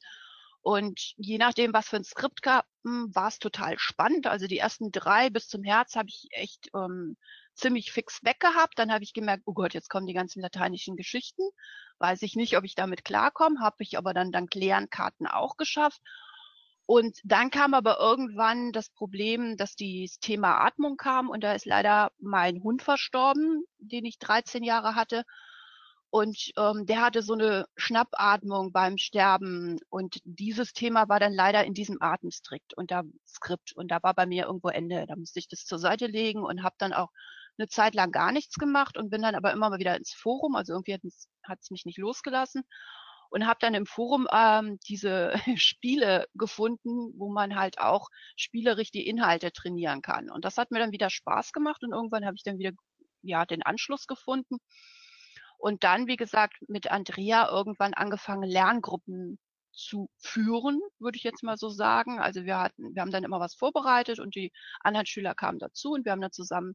und 0.62 1.14
je 1.16 1.38
nachdem, 1.38 1.73
was 1.73 1.88
für 1.88 1.97
ein 1.97 2.04
Skript 2.04 2.42
gab, 2.42 2.66
hm, 2.83 3.14
war 3.14 3.28
es 3.28 3.38
total 3.38 3.78
spannend. 3.78 4.26
Also 4.26 4.47
die 4.47 4.59
ersten 4.59 4.90
drei 4.90 5.30
bis 5.30 5.49
zum 5.49 5.62
Herz 5.62 5.95
habe 5.95 6.09
ich 6.09 6.26
echt 6.30 6.71
ähm, 6.75 7.16
ziemlich 7.56 7.92
fix 7.92 8.20
weggehabt. 8.22 8.78
Dann 8.78 8.92
habe 8.92 9.04
ich 9.04 9.12
gemerkt, 9.12 9.42
oh 9.46 9.54
Gott, 9.54 9.75
jetzt 9.75 9.90
kommen 9.90 10.06
die 10.06 10.14
ganzen 10.14 10.40
lateinischen 10.40 10.96
Geschichten. 10.96 11.42
Weiß 11.98 12.22
ich 12.22 12.36
nicht, 12.36 12.56
ob 12.56 12.64
ich 12.64 12.75
damit 12.75 13.04
klarkomme, 13.04 13.60
habe 13.60 13.76
ich 13.80 13.98
aber 13.98 14.14
dann 14.14 14.32
dank 14.32 14.54
Lernkarten 14.54 15.26
auch 15.26 15.56
geschafft. 15.56 16.00
Und 16.86 17.18
dann 17.25 17.50
kam 17.50 17.75
aber 17.75 17.98
irgendwann 17.98 18.70
das 18.70 18.90
Problem, 18.90 19.56
dass 19.56 19.75
das 19.75 20.20
Thema 20.20 20.64
Atmung 20.64 20.96
kam 20.96 21.30
und 21.30 21.42
da 21.42 21.52
ist 21.52 21.66
leider 21.66 22.12
mein 22.20 22.62
Hund 22.62 22.82
verstorben, 22.82 23.64
den 23.78 24.04
ich 24.04 24.20
13 24.20 24.62
Jahre 24.62 24.94
hatte. 24.94 25.25
Und 26.10 26.52
ähm, 26.56 26.86
der 26.86 27.02
hatte 27.02 27.22
so 27.22 27.34
eine 27.34 27.66
Schnappatmung 27.76 28.72
beim 28.72 28.98
Sterben. 28.98 29.80
Und 29.90 30.20
dieses 30.25 30.72
Thema 30.72 31.08
war 31.08 31.18
dann 31.18 31.32
leider 31.32 31.64
in 31.64 31.75
diesem 31.75 32.00
Atemstrikt 32.00 32.75
und 32.75 32.92
da 32.92 33.02
Skript. 33.26 33.72
Und 33.75 33.90
da 33.90 34.02
war 34.02 34.14
bei 34.14 34.25
mir 34.25 34.46
irgendwo 34.46 34.68
Ende. 34.68 35.06
Da 35.06 35.16
musste 35.16 35.40
ich 35.40 35.48
das 35.48 35.66
zur 35.66 35.80
Seite 35.80 36.06
legen 36.06 36.44
und 36.44 36.62
habe 36.62 36.76
dann 36.78 36.92
auch 36.92 37.10
eine 37.58 37.68
Zeit 37.68 37.94
lang 37.94 38.12
gar 38.12 38.32
nichts 38.32 38.56
gemacht 38.56 38.96
und 38.96 39.10
bin 39.10 39.22
dann 39.22 39.34
aber 39.34 39.52
immer 39.52 39.70
mal 39.70 39.78
wieder 39.78 39.96
ins 39.96 40.12
Forum. 40.12 40.56
Also 40.56 40.72
irgendwie 40.72 40.94
hat 41.44 41.58
es 41.60 41.70
mich 41.70 41.84
nicht 41.84 41.98
losgelassen 41.98 42.64
und 43.30 43.46
habe 43.46 43.58
dann 43.60 43.75
im 43.75 43.86
Forum 43.86 44.26
ähm, 44.32 44.78
diese 44.88 45.34
Spiele 45.56 46.26
gefunden, 46.34 47.12
wo 47.16 47.30
man 47.30 47.56
halt 47.56 47.78
auch 47.78 48.08
spielerisch 48.36 48.90
die 48.90 49.06
Inhalte 49.06 49.52
trainieren 49.52 50.02
kann. 50.02 50.30
Und 50.30 50.44
das 50.44 50.56
hat 50.56 50.70
mir 50.70 50.78
dann 50.78 50.92
wieder 50.92 51.10
Spaß 51.10 51.52
gemacht 51.52 51.82
und 51.82 51.92
irgendwann 51.92 52.25
habe 52.25 52.36
ich 52.36 52.42
dann 52.42 52.58
wieder 52.58 52.72
ja 53.22 53.44
den 53.44 53.62
Anschluss 53.62 54.06
gefunden 54.06 54.58
und 55.58 55.84
dann 55.84 56.06
wie 56.06 56.16
gesagt 56.16 56.54
mit 56.68 56.90
Andrea 56.90 57.48
irgendwann 57.50 57.94
angefangen 57.94 58.48
Lerngruppen 58.48 59.38
zu 59.72 60.08
führen, 60.18 60.80
würde 60.98 61.16
ich 61.16 61.22
jetzt 61.22 61.42
mal 61.42 61.56
so 61.56 61.68
sagen. 61.68 62.18
Also 62.18 62.44
wir 62.44 62.58
hatten, 62.58 62.94
wir 62.94 63.02
haben 63.02 63.10
dann 63.10 63.25
immer 63.25 63.40
was 63.40 63.54
vorbereitet 63.54 64.18
und 64.18 64.34
die 64.34 64.52
anderen 64.80 65.06
Schüler 65.06 65.34
kamen 65.34 65.58
dazu 65.58 65.90
und 65.92 66.04
wir 66.04 66.12
haben 66.12 66.20
dann 66.20 66.32
zusammen 66.32 66.75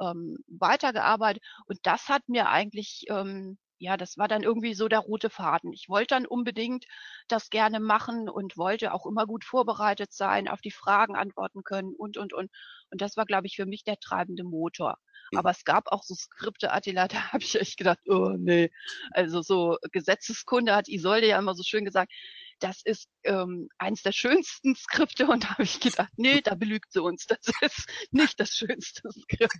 ähm, 0.00 0.36
weitergearbeitet. 0.46 1.42
Und 1.66 1.78
das 1.82 2.08
hat 2.08 2.22
mir 2.28 2.48
eigentlich 2.48 3.04
ähm, 3.08 3.58
ja, 3.78 3.96
das 3.96 4.16
war 4.16 4.28
dann 4.28 4.42
irgendwie 4.42 4.74
so 4.74 4.88
der 4.88 5.00
rote 5.00 5.30
Faden. 5.30 5.72
Ich 5.72 5.88
wollte 5.88 6.14
dann 6.14 6.26
unbedingt 6.26 6.86
das 7.28 7.50
gerne 7.50 7.80
machen 7.80 8.28
und 8.28 8.56
wollte 8.56 8.92
auch 8.94 9.06
immer 9.06 9.26
gut 9.26 9.44
vorbereitet 9.44 10.12
sein, 10.12 10.48
auf 10.48 10.60
die 10.60 10.70
Fragen 10.70 11.14
antworten 11.14 11.62
können 11.62 11.94
und, 11.94 12.16
und, 12.16 12.32
und. 12.32 12.50
Und 12.90 13.00
das 13.00 13.16
war, 13.16 13.26
glaube 13.26 13.46
ich, 13.46 13.56
für 13.56 13.66
mich 13.66 13.84
der 13.84 13.98
treibende 13.98 14.44
Motor. 14.44 14.96
Mhm. 15.32 15.38
Aber 15.38 15.50
es 15.50 15.64
gab 15.64 15.92
auch 15.92 16.02
so 16.02 16.14
Skripte, 16.14 16.72
Attila, 16.72 17.08
da 17.08 17.32
habe 17.32 17.42
ich 17.42 17.60
echt 17.60 17.76
gedacht, 17.76 17.98
oh 18.06 18.34
nee. 18.38 18.70
Also 19.10 19.42
so 19.42 19.76
Gesetzeskunde 19.92 20.74
hat 20.74 20.88
Isolde 20.88 21.26
ja 21.28 21.38
immer 21.38 21.54
so 21.54 21.62
schön 21.62 21.84
gesagt, 21.84 22.12
das 22.60 22.82
ist 22.84 23.08
ähm, 23.24 23.68
eins 23.78 24.02
der 24.02 24.12
schönsten 24.12 24.74
Skripte 24.74 25.26
und 25.26 25.44
da 25.44 25.50
habe 25.50 25.64
ich 25.64 25.80
gedacht, 25.80 26.12
nee, 26.16 26.40
da 26.40 26.54
belügt 26.54 26.92
sie 26.92 27.02
uns. 27.02 27.26
Das 27.26 27.38
ist 27.60 27.88
nicht 28.10 28.40
das 28.40 28.50
schönste 28.50 29.08
Skript. 29.10 29.56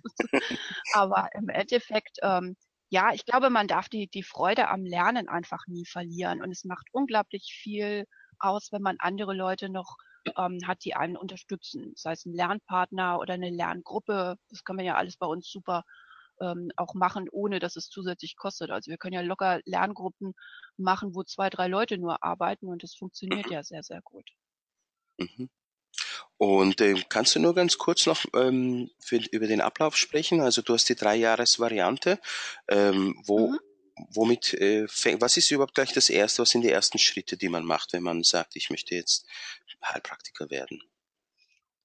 Aber 0.93 1.29
im 1.33 1.49
Endeffekt 1.49 2.17
ähm, 2.21 2.55
ja, 2.89 3.11
ich 3.13 3.25
glaube, 3.25 3.49
man 3.49 3.67
darf 3.67 3.89
die, 3.89 4.07
die 4.07 4.23
Freude 4.23 4.69
am 4.69 4.85
Lernen 4.85 5.27
einfach 5.27 5.67
nie 5.67 5.85
verlieren. 5.85 6.41
Und 6.41 6.51
es 6.51 6.63
macht 6.63 6.87
unglaublich 6.93 7.57
viel 7.61 8.05
aus, 8.39 8.69
wenn 8.71 8.81
man 8.81 8.95
andere 8.99 9.33
Leute 9.33 9.69
noch 9.69 9.97
ähm, 10.37 10.59
hat, 10.65 10.83
die 10.85 10.95
einen 10.95 11.17
unterstützen. 11.17 11.91
Das 11.95 12.05
heißt, 12.05 12.25
ein 12.27 12.33
Lernpartner 12.33 13.19
oder 13.19 13.33
eine 13.33 13.49
Lerngruppe, 13.49 14.37
das 14.49 14.63
kann 14.63 14.77
man 14.77 14.85
ja 14.85 14.95
alles 14.95 15.17
bei 15.17 15.27
uns 15.27 15.49
super 15.49 15.83
ähm, 16.41 16.71
auch 16.75 16.93
machen, 16.93 17.27
ohne 17.31 17.59
dass 17.59 17.75
es 17.75 17.89
zusätzlich 17.89 18.35
kostet. 18.35 18.69
Also 18.71 18.89
wir 18.89 18.97
können 18.97 19.13
ja 19.13 19.21
locker 19.21 19.59
Lerngruppen 19.65 20.33
machen, 20.77 21.15
wo 21.15 21.23
zwei, 21.23 21.49
drei 21.49 21.67
Leute 21.67 21.97
nur 21.97 22.23
arbeiten 22.23 22.67
und 22.67 22.83
das 22.83 22.95
funktioniert 22.95 23.49
ja 23.49 23.63
sehr, 23.63 23.83
sehr 23.83 24.01
gut. 24.01 24.29
Mhm. 25.17 25.49
Und 26.37 26.81
ähm, 26.81 27.03
kannst 27.09 27.35
du 27.35 27.39
nur 27.39 27.55
ganz 27.55 27.77
kurz 27.77 28.05
noch 28.05 28.23
ähm, 28.35 28.91
für, 28.99 29.17
über 29.31 29.47
den 29.47 29.61
Ablauf 29.61 29.97
sprechen? 29.97 30.41
Also 30.41 30.61
du 30.61 30.73
hast 30.73 30.87
die 30.87 30.95
Drei-Jahres-Variante. 30.95 32.19
Ähm, 32.67 33.19
wo, 33.25 33.49
mhm. 33.49 33.59
Womit, 34.13 34.53
äh, 34.53 34.85
was 35.19 35.37
ist 35.37 35.49
überhaupt 35.49 35.73
gleich 35.73 35.91
das 35.91 36.09
Erste? 36.09 36.43
Was 36.43 36.51
sind 36.51 36.61
die 36.61 36.69
ersten 36.69 36.99
Schritte, 36.99 37.35
die 37.35 37.49
man 37.49 37.65
macht, 37.65 37.93
wenn 37.93 38.03
man 38.03 38.23
sagt, 38.23 38.55
ich 38.55 38.69
möchte 38.69 38.93
jetzt 38.93 39.25
Heilpraktiker 39.83 40.51
werden? 40.51 40.83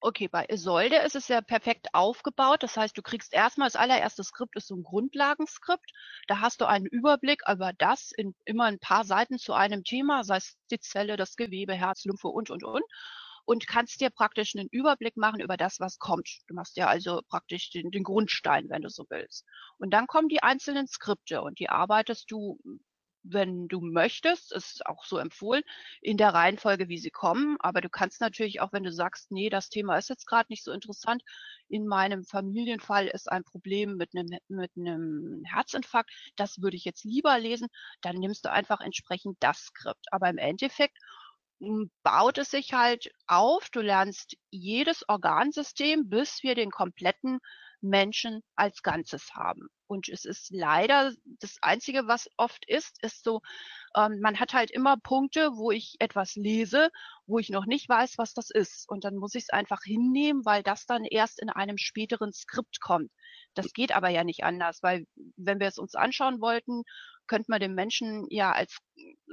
Okay, 0.04 0.26
bei 0.26 0.44
Isolde 0.48 0.96
ist 0.96 1.14
es 1.14 1.28
ja 1.28 1.40
perfekt 1.40 1.86
aufgebaut. 1.92 2.64
Das 2.64 2.76
heißt, 2.76 2.98
du 2.98 3.02
kriegst 3.02 3.32
erstmal 3.32 3.66
das 3.68 3.76
allererste 3.76 4.24
Skript 4.24 4.56
ist 4.56 4.66
so 4.66 4.74
ein 4.74 4.82
Grundlagenskript. 4.82 5.92
Da 6.26 6.40
hast 6.40 6.60
du 6.60 6.64
einen 6.66 6.86
Überblick 6.86 7.42
über 7.48 7.72
das 7.72 8.10
in 8.16 8.34
immer 8.44 8.64
ein 8.64 8.80
paar 8.80 9.04
Seiten 9.04 9.38
zu 9.38 9.52
einem 9.52 9.84
Thema, 9.84 10.24
sei 10.24 10.38
es 10.38 10.56
die 10.72 10.80
Zelle, 10.80 11.16
das 11.16 11.36
Gewebe, 11.36 11.74
Herz, 11.74 12.04
Lymphe 12.04 12.26
und, 12.26 12.50
und, 12.50 12.64
und. 12.64 12.82
Und 13.44 13.68
kannst 13.68 14.00
dir 14.00 14.10
praktisch 14.10 14.56
einen 14.56 14.68
Überblick 14.72 15.16
machen 15.16 15.40
über 15.40 15.56
das, 15.56 15.78
was 15.78 16.00
kommt. 16.00 16.28
Du 16.48 16.54
machst 16.54 16.76
ja 16.76 16.88
also 16.88 17.20
praktisch 17.28 17.70
den, 17.70 17.92
den 17.92 18.02
Grundstein, 18.02 18.68
wenn 18.70 18.82
du 18.82 18.88
so 18.88 19.06
willst. 19.08 19.44
Und 19.78 19.94
dann 19.94 20.08
kommen 20.08 20.28
die 20.28 20.42
einzelnen 20.42 20.88
Skripte 20.88 21.42
und 21.42 21.60
die 21.60 21.68
arbeitest 21.68 22.28
du 22.28 22.58
wenn 23.24 23.68
du 23.68 23.80
möchtest, 23.80 24.52
ist 24.52 24.84
auch 24.86 25.04
so 25.04 25.18
empfohlen, 25.18 25.62
in 26.00 26.16
der 26.16 26.34
Reihenfolge, 26.34 26.88
wie 26.88 26.98
sie 26.98 27.10
kommen. 27.10 27.56
Aber 27.60 27.80
du 27.80 27.88
kannst 27.88 28.20
natürlich 28.20 28.60
auch, 28.60 28.72
wenn 28.72 28.82
du 28.84 28.92
sagst, 28.92 29.30
nee, 29.30 29.48
das 29.50 29.68
Thema 29.68 29.96
ist 29.98 30.08
jetzt 30.08 30.26
gerade 30.26 30.46
nicht 30.50 30.64
so 30.64 30.72
interessant, 30.72 31.22
in 31.68 31.86
meinem 31.86 32.24
Familienfall 32.24 33.06
ist 33.08 33.30
ein 33.30 33.44
Problem 33.44 33.96
mit 33.96 34.10
einem, 34.14 34.38
mit 34.48 34.70
einem 34.76 35.42
Herzinfarkt, 35.46 36.10
das 36.36 36.60
würde 36.60 36.76
ich 36.76 36.84
jetzt 36.84 37.04
lieber 37.04 37.38
lesen, 37.38 37.68
dann 38.02 38.16
nimmst 38.16 38.44
du 38.44 38.50
einfach 38.50 38.80
entsprechend 38.80 39.36
das 39.40 39.58
Skript. 39.66 40.06
Aber 40.12 40.28
im 40.28 40.38
Endeffekt 40.38 40.98
hm, 41.60 41.90
baut 42.02 42.38
es 42.38 42.50
sich 42.50 42.72
halt 42.74 43.10
auf, 43.26 43.70
du 43.70 43.80
lernst 43.80 44.36
jedes 44.50 45.08
Organsystem, 45.08 46.08
bis 46.08 46.42
wir 46.42 46.54
den 46.54 46.70
kompletten 46.70 47.38
Menschen 47.82 48.42
als 48.56 48.82
Ganzes 48.82 49.34
haben. 49.34 49.68
Und 49.86 50.08
es 50.08 50.24
ist 50.24 50.50
leider 50.50 51.12
das 51.40 51.56
Einzige, 51.60 52.06
was 52.06 52.30
oft 52.38 52.64
ist, 52.66 53.02
ist 53.02 53.24
so, 53.24 53.42
ähm, 53.94 54.20
man 54.20 54.40
hat 54.40 54.54
halt 54.54 54.70
immer 54.70 54.96
Punkte, 54.96 55.50
wo 55.54 55.70
ich 55.70 55.96
etwas 55.98 56.34
lese, 56.34 56.90
wo 57.26 57.38
ich 57.38 57.50
noch 57.50 57.66
nicht 57.66 57.88
weiß, 57.88 58.16
was 58.16 58.32
das 58.32 58.50
ist. 58.50 58.88
Und 58.88 59.04
dann 59.04 59.16
muss 59.16 59.34
ich 59.34 59.44
es 59.44 59.50
einfach 59.50 59.82
hinnehmen, 59.84 60.44
weil 60.46 60.62
das 60.62 60.86
dann 60.86 61.04
erst 61.04 61.40
in 61.40 61.50
einem 61.50 61.76
späteren 61.76 62.32
Skript 62.32 62.80
kommt. 62.80 63.10
Das 63.54 63.72
geht 63.72 63.92
aber 63.92 64.08
ja 64.08 64.24
nicht 64.24 64.44
anders, 64.44 64.82
weil 64.82 65.06
wenn 65.36 65.60
wir 65.60 65.66
es 65.66 65.78
uns 65.78 65.94
anschauen 65.94 66.40
wollten, 66.40 66.82
könnte 67.26 67.50
man 67.50 67.60
den 67.60 67.74
Menschen 67.74 68.26
ja 68.30 68.52
als, 68.52 68.78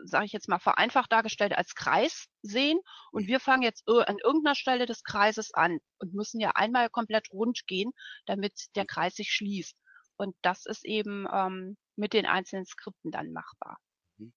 sage 0.06 0.26
ich 0.26 0.32
jetzt 0.32 0.48
mal 0.48 0.60
vereinfacht 0.60 1.12
dargestellt, 1.12 1.58
als 1.58 1.76
Kreis 1.76 2.28
sehen. 2.42 2.80
Und 3.12 3.28
wir 3.28 3.40
fangen 3.40 3.64
jetzt 3.64 3.88
an 3.88 4.18
irgendeiner 4.24 4.56
Stelle 4.56 4.86
des 4.86 5.04
Kreises 5.04 5.54
an 5.54 5.80
und 6.00 6.14
müssen 6.14 6.40
ja 6.40 6.52
einmal 6.56 6.90
komplett 6.90 7.32
rund 7.32 7.66
gehen, 7.68 7.92
damit 8.26 8.54
der 8.76 8.86
Kreis 8.86 9.16
sich 9.16 9.32
schließt. 9.32 9.76
Und 10.18 10.36
das 10.42 10.66
ist 10.66 10.86
eben 10.86 11.28
ähm, 11.32 11.78
mit 11.96 12.14
den 12.14 12.26
einzelnen 12.26 12.66
Skripten 12.66 13.12
dann 13.12 13.32
machbar. 13.32 13.80
Mhm. 14.18 14.34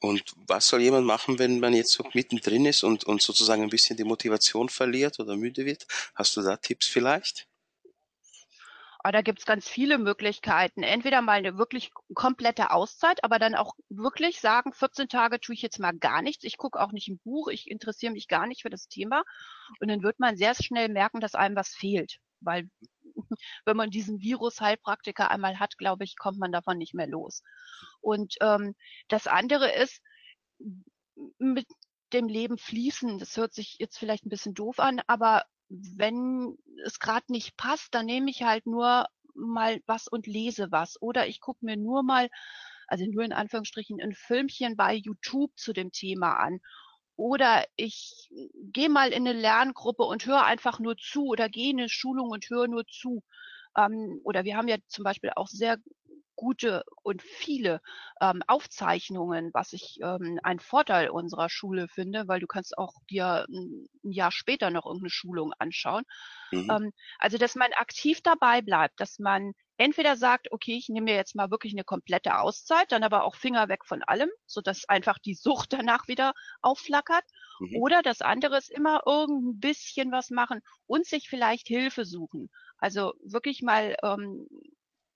Und 0.00 0.32
was 0.48 0.66
soll 0.68 0.80
jemand 0.80 1.06
machen, 1.06 1.38
wenn 1.38 1.60
man 1.60 1.72
jetzt 1.72 1.92
so 1.92 2.04
mittendrin 2.14 2.66
ist 2.66 2.82
und, 2.82 3.04
und 3.04 3.22
sozusagen 3.22 3.62
ein 3.62 3.70
bisschen 3.70 3.96
die 3.96 4.04
Motivation 4.04 4.68
verliert 4.68 5.20
oder 5.20 5.36
müde 5.36 5.66
wird? 5.66 5.86
Hast 6.14 6.36
du 6.36 6.42
da 6.42 6.56
Tipps 6.56 6.86
vielleicht? 6.86 7.49
Aber 9.02 9.12
da 9.12 9.22
gibt's 9.22 9.46
ganz 9.46 9.68
viele 9.68 9.98
Möglichkeiten. 9.98 10.82
Entweder 10.82 11.22
mal 11.22 11.38
eine 11.38 11.56
wirklich 11.56 11.90
komplette 12.14 12.70
Auszeit, 12.70 13.24
aber 13.24 13.38
dann 13.38 13.54
auch 13.54 13.74
wirklich 13.88 14.40
sagen, 14.40 14.72
14 14.72 15.08
Tage 15.08 15.40
tue 15.40 15.54
ich 15.54 15.62
jetzt 15.62 15.78
mal 15.78 15.96
gar 15.96 16.20
nichts. 16.22 16.44
Ich 16.44 16.58
gucke 16.58 16.80
auch 16.80 16.92
nicht 16.92 17.08
im 17.08 17.18
Buch, 17.18 17.48
ich 17.48 17.70
interessiere 17.70 18.12
mich 18.12 18.28
gar 18.28 18.46
nicht 18.46 18.62
für 18.62 18.70
das 18.70 18.88
Thema. 18.88 19.22
Und 19.80 19.88
dann 19.88 20.02
wird 20.02 20.20
man 20.20 20.36
sehr 20.36 20.54
schnell 20.54 20.88
merken, 20.88 21.20
dass 21.20 21.34
einem 21.34 21.56
was 21.56 21.70
fehlt. 21.70 22.18
Weil 22.40 22.68
wenn 23.64 23.76
man 23.76 23.90
diesen 23.90 24.20
Virus-Heilpraktiker 24.20 25.30
einmal 25.30 25.58
hat, 25.58 25.78
glaube 25.78 26.04
ich, 26.04 26.16
kommt 26.18 26.38
man 26.38 26.52
davon 26.52 26.76
nicht 26.76 26.94
mehr 26.94 27.06
los. 27.06 27.42
Und 28.00 28.34
ähm, 28.42 28.74
das 29.08 29.26
andere 29.26 29.72
ist, 29.72 30.02
mit 31.38 31.66
dem 32.12 32.28
Leben 32.28 32.58
fließen. 32.58 33.18
Das 33.18 33.36
hört 33.36 33.54
sich 33.54 33.76
jetzt 33.78 33.98
vielleicht 33.98 34.26
ein 34.26 34.30
bisschen 34.30 34.54
doof 34.54 34.78
an, 34.78 35.00
aber 35.06 35.44
wenn 35.70 36.58
es 36.84 36.98
gerade 36.98 37.32
nicht 37.32 37.56
passt, 37.56 37.94
dann 37.94 38.06
nehme 38.06 38.30
ich 38.30 38.42
halt 38.42 38.66
nur 38.66 39.06
mal 39.34 39.80
was 39.86 40.08
und 40.08 40.26
lese 40.26 40.70
was. 40.70 41.00
Oder 41.00 41.28
ich 41.28 41.40
gucke 41.40 41.64
mir 41.64 41.76
nur 41.76 42.02
mal, 42.02 42.28
also 42.88 43.06
nur 43.06 43.24
in 43.24 43.32
Anführungsstrichen, 43.32 44.00
ein 44.00 44.14
Filmchen 44.14 44.76
bei 44.76 44.94
YouTube 44.94 45.52
zu 45.56 45.72
dem 45.72 45.92
Thema 45.92 46.34
an. 46.34 46.60
Oder 47.16 47.64
ich 47.76 48.30
gehe 48.72 48.88
mal 48.88 49.10
in 49.10 49.28
eine 49.28 49.38
Lerngruppe 49.38 50.04
und 50.04 50.26
höre 50.26 50.44
einfach 50.44 50.80
nur 50.80 50.96
zu 50.96 51.26
oder 51.26 51.48
gehe 51.48 51.70
in 51.70 51.78
eine 51.78 51.88
Schulung 51.88 52.30
und 52.30 52.48
höre 52.50 52.66
nur 52.66 52.86
zu. 52.86 53.22
Ähm, 53.76 54.20
oder 54.24 54.44
wir 54.44 54.56
haben 54.56 54.68
ja 54.68 54.78
zum 54.88 55.04
Beispiel 55.04 55.30
auch 55.36 55.48
sehr 55.48 55.78
gute 56.40 56.84
und 57.02 57.20
viele 57.20 57.82
ähm, 58.22 58.42
Aufzeichnungen, 58.46 59.50
was 59.52 59.74
ich 59.74 59.98
ähm, 60.02 60.40
ein 60.42 60.58
Vorteil 60.58 61.10
unserer 61.10 61.50
Schule 61.50 61.86
finde, 61.86 62.28
weil 62.28 62.40
du 62.40 62.46
kannst 62.46 62.78
auch 62.78 62.94
dir 63.10 63.44
ein, 63.46 63.86
ein 64.02 64.10
Jahr 64.10 64.32
später 64.32 64.70
noch 64.70 64.86
irgendeine 64.86 65.10
Schulung 65.10 65.52
anschauen. 65.58 66.04
Mhm. 66.50 66.70
Ähm, 66.70 66.92
also, 67.18 67.36
dass 67.36 67.56
man 67.56 67.74
aktiv 67.74 68.22
dabei 68.22 68.62
bleibt, 68.62 69.00
dass 69.00 69.18
man 69.18 69.52
entweder 69.76 70.16
sagt, 70.16 70.50
okay, 70.50 70.78
ich 70.78 70.88
nehme 70.88 71.04
mir 71.04 71.14
jetzt 71.14 71.34
mal 71.34 71.50
wirklich 71.50 71.74
eine 71.74 71.84
komplette 71.84 72.38
Auszeit, 72.38 72.90
dann 72.90 73.02
aber 73.02 73.24
auch 73.24 73.36
Finger 73.36 73.68
weg 73.68 73.84
von 73.84 74.02
allem, 74.02 74.30
so 74.46 74.62
dass 74.62 74.88
einfach 74.88 75.18
die 75.18 75.34
Sucht 75.34 75.72
danach 75.74 76.08
wieder 76.08 76.32
aufflackert. 76.62 77.24
Mhm. 77.58 77.76
Oder 77.82 78.00
das 78.00 78.22
andere 78.22 78.56
ist 78.56 78.70
immer 78.70 79.02
irgendein 79.04 79.60
bisschen 79.60 80.10
was 80.10 80.30
machen 80.30 80.62
und 80.86 81.04
sich 81.04 81.28
vielleicht 81.28 81.68
Hilfe 81.68 82.06
suchen. 82.06 82.48
Also 82.78 83.12
wirklich 83.22 83.60
mal 83.60 83.94
ähm, 84.02 84.46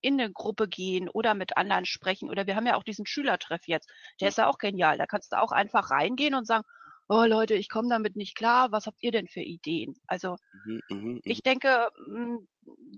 in 0.04 0.20
eine 0.20 0.30
Gruppe 0.30 0.68
gehen 0.68 1.08
oder 1.08 1.34
mit 1.34 1.56
anderen 1.56 1.86
sprechen. 1.86 2.28
Oder 2.30 2.46
wir 2.46 2.56
haben 2.56 2.66
ja 2.66 2.76
auch 2.76 2.84
diesen 2.84 3.06
Schülertreff 3.06 3.66
jetzt. 3.66 3.90
Der 4.20 4.28
ist 4.28 4.38
ja 4.38 4.48
auch 4.48 4.58
genial. 4.58 4.98
Da 4.98 5.06
kannst 5.06 5.32
du 5.32 5.40
auch 5.40 5.52
einfach 5.52 5.90
reingehen 5.90 6.34
und 6.34 6.46
sagen, 6.46 6.64
oh 7.08 7.24
Leute, 7.24 7.54
ich 7.54 7.68
komme 7.68 7.88
damit 7.88 8.16
nicht 8.16 8.36
klar, 8.36 8.72
was 8.72 8.86
habt 8.86 9.02
ihr 9.02 9.12
denn 9.12 9.28
für 9.28 9.40
Ideen? 9.40 9.94
Also 10.06 10.36
mhm, 10.64 10.80
mh, 10.88 10.96
mh. 10.96 11.20
ich 11.24 11.42
denke, 11.42 11.88
hm, 12.06 12.46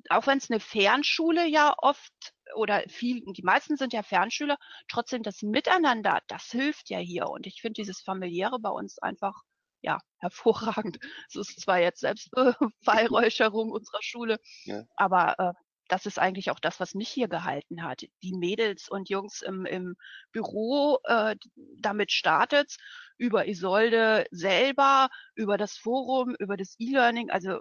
auch 0.09 0.27
wenn 0.27 0.39
es 0.39 0.51
eine 0.51 0.61
Fernschule 0.61 1.47
ja 1.47 1.75
oft 1.79 2.35
oder 2.55 2.83
viel, 2.89 3.23
die 3.33 3.43
meisten 3.43 3.77
sind 3.77 3.93
ja 3.93 4.03
Fernschüler, 4.03 4.57
trotzdem 4.89 5.23
das 5.23 5.43
Miteinander, 5.43 6.21
das 6.29 6.45
hilft 6.51 6.91
ja 6.91 6.99
hier. 6.99 7.29
Und 7.29 7.47
ich 7.47 7.61
finde 7.61 7.81
dieses 7.81 8.01
familiäre 8.01 8.59
bei 8.61 8.71
uns 8.71 8.99
einfach 8.99 9.35
ja, 9.83 9.99
hervorragend. 10.19 10.99
Es 11.29 11.37
ist 11.37 11.61
zwar 11.61 11.79
jetzt 11.81 12.01
Selbstbeweihräucherung 12.01 13.71
unserer 13.73 14.03
Schule, 14.03 14.39
ja. 14.65 14.83
aber 14.97 15.39
äh, 15.39 15.53
das 15.89 16.07
ist 16.07 16.19
eigentlich 16.19 16.51
auch 16.51 16.61
das, 16.61 16.81
was 16.81 16.95
mich 16.95 17.09
hier 17.09 17.29
gehalten 17.29 17.83
hat. 17.83 18.03
Die 18.23 18.35
Mädels 18.35 18.89
und 18.89 19.09
Jungs 19.09 19.43
im, 19.43 19.67
im 19.67 19.97
Büro, 20.33 20.99
äh, 21.05 21.37
damit 21.79 22.13
startet 22.13 22.77
über 23.19 23.47
Isolde 23.49 24.27
selber, 24.31 25.09
über 25.35 25.57
das 25.57 25.77
Forum, 25.77 26.35
über 26.39 26.57
das 26.57 26.75
E-Learning, 26.79 27.31
also 27.31 27.61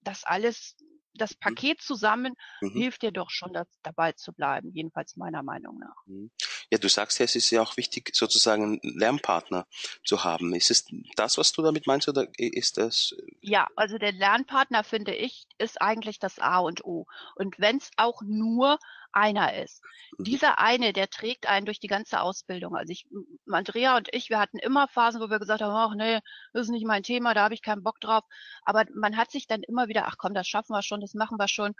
das 0.00 0.24
alles, 0.24 0.76
das 1.14 1.32
mhm. 1.32 1.40
Paket 1.40 1.80
zusammen 1.80 2.34
mhm. 2.60 2.72
hilft 2.72 3.02
dir 3.02 3.12
doch 3.12 3.30
schon 3.30 3.52
das, 3.52 3.68
dabei 3.82 4.12
zu 4.12 4.32
bleiben, 4.32 4.70
jedenfalls 4.72 5.16
meiner 5.16 5.42
Meinung 5.42 5.78
nach. 5.78 6.06
Mhm. 6.06 6.30
Ja, 6.70 6.78
du 6.78 6.88
sagst 6.88 7.18
ja, 7.18 7.24
es 7.24 7.36
ist 7.36 7.50
ja 7.50 7.62
auch 7.62 7.76
wichtig, 7.76 8.14
sozusagen 8.14 8.80
einen 8.82 8.98
Lernpartner 8.98 9.66
zu 10.04 10.24
haben. 10.24 10.54
Ist 10.54 10.70
es 10.70 10.86
das, 11.16 11.38
was 11.38 11.52
du 11.52 11.62
damit 11.62 11.86
meinst, 11.86 12.08
oder 12.08 12.26
ist 12.36 12.78
das? 12.78 13.14
Ja, 13.46 13.68
also 13.76 13.98
der 13.98 14.12
Lernpartner, 14.12 14.84
finde 14.84 15.14
ich, 15.14 15.46
ist 15.58 15.82
eigentlich 15.82 16.18
das 16.18 16.38
A 16.38 16.60
und 16.60 16.82
O. 16.86 17.04
Und 17.36 17.58
wenn 17.58 17.76
es 17.76 17.90
auch 17.98 18.22
nur 18.24 18.78
einer 19.12 19.62
ist. 19.62 19.82
Mhm. 20.16 20.24
Dieser 20.24 20.58
eine, 20.58 20.94
der 20.94 21.10
trägt 21.10 21.46
einen 21.46 21.66
durch 21.66 21.78
die 21.78 21.86
ganze 21.86 22.22
Ausbildung. 22.22 22.74
Also 22.74 22.90
ich, 22.90 23.06
Andrea 23.46 23.98
und 23.98 24.08
ich, 24.12 24.30
wir 24.30 24.38
hatten 24.38 24.58
immer 24.58 24.88
Phasen, 24.88 25.20
wo 25.20 25.28
wir 25.28 25.38
gesagt 25.38 25.60
haben, 25.60 25.74
ach 25.74 25.94
nee, 25.94 26.20
das 26.54 26.62
ist 26.62 26.70
nicht 26.70 26.86
mein 26.86 27.02
Thema, 27.02 27.34
da 27.34 27.44
habe 27.44 27.52
ich 27.52 27.60
keinen 27.60 27.82
Bock 27.82 28.00
drauf. 28.00 28.24
Aber 28.62 28.84
man 28.94 29.18
hat 29.18 29.30
sich 29.30 29.46
dann 29.46 29.62
immer 29.62 29.88
wieder, 29.88 30.06
ach 30.06 30.16
komm, 30.16 30.32
das 30.32 30.48
schaffen 30.48 30.72
wir 30.72 30.82
schon, 30.82 31.02
das 31.02 31.12
machen 31.12 31.38
wir 31.38 31.48
schon, 31.48 31.74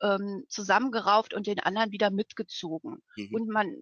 ähm, 0.00 0.46
zusammengerauft 0.48 1.34
und 1.34 1.46
den 1.46 1.60
anderen 1.60 1.92
wieder 1.92 2.10
mitgezogen. 2.10 3.02
Mhm. 3.16 3.34
Und 3.34 3.48
man 3.48 3.76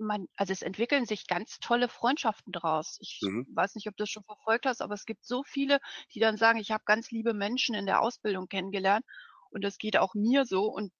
man, 0.00 0.26
also 0.36 0.52
es 0.52 0.62
entwickeln 0.62 1.06
sich 1.06 1.26
ganz 1.26 1.58
tolle 1.60 1.88
Freundschaften 1.88 2.52
draus. 2.52 2.98
Ich 3.00 3.20
mhm. 3.22 3.46
weiß 3.52 3.74
nicht, 3.74 3.86
ob 3.88 3.96
du 3.96 4.02
das 4.02 4.10
schon 4.10 4.24
verfolgt 4.24 4.66
hast, 4.66 4.82
aber 4.82 4.94
es 4.94 5.06
gibt 5.06 5.24
so 5.24 5.42
viele, 5.44 5.78
die 6.14 6.20
dann 6.20 6.36
sagen, 6.36 6.58
ich 6.58 6.70
habe 6.70 6.84
ganz 6.86 7.10
liebe 7.10 7.34
Menschen 7.34 7.74
in 7.74 7.86
der 7.86 8.00
Ausbildung 8.00 8.48
kennengelernt 8.48 9.04
und 9.50 9.62
das 9.62 9.78
geht 9.78 9.96
auch 9.96 10.14
mir 10.14 10.44
so 10.46 10.64
und 10.64 10.92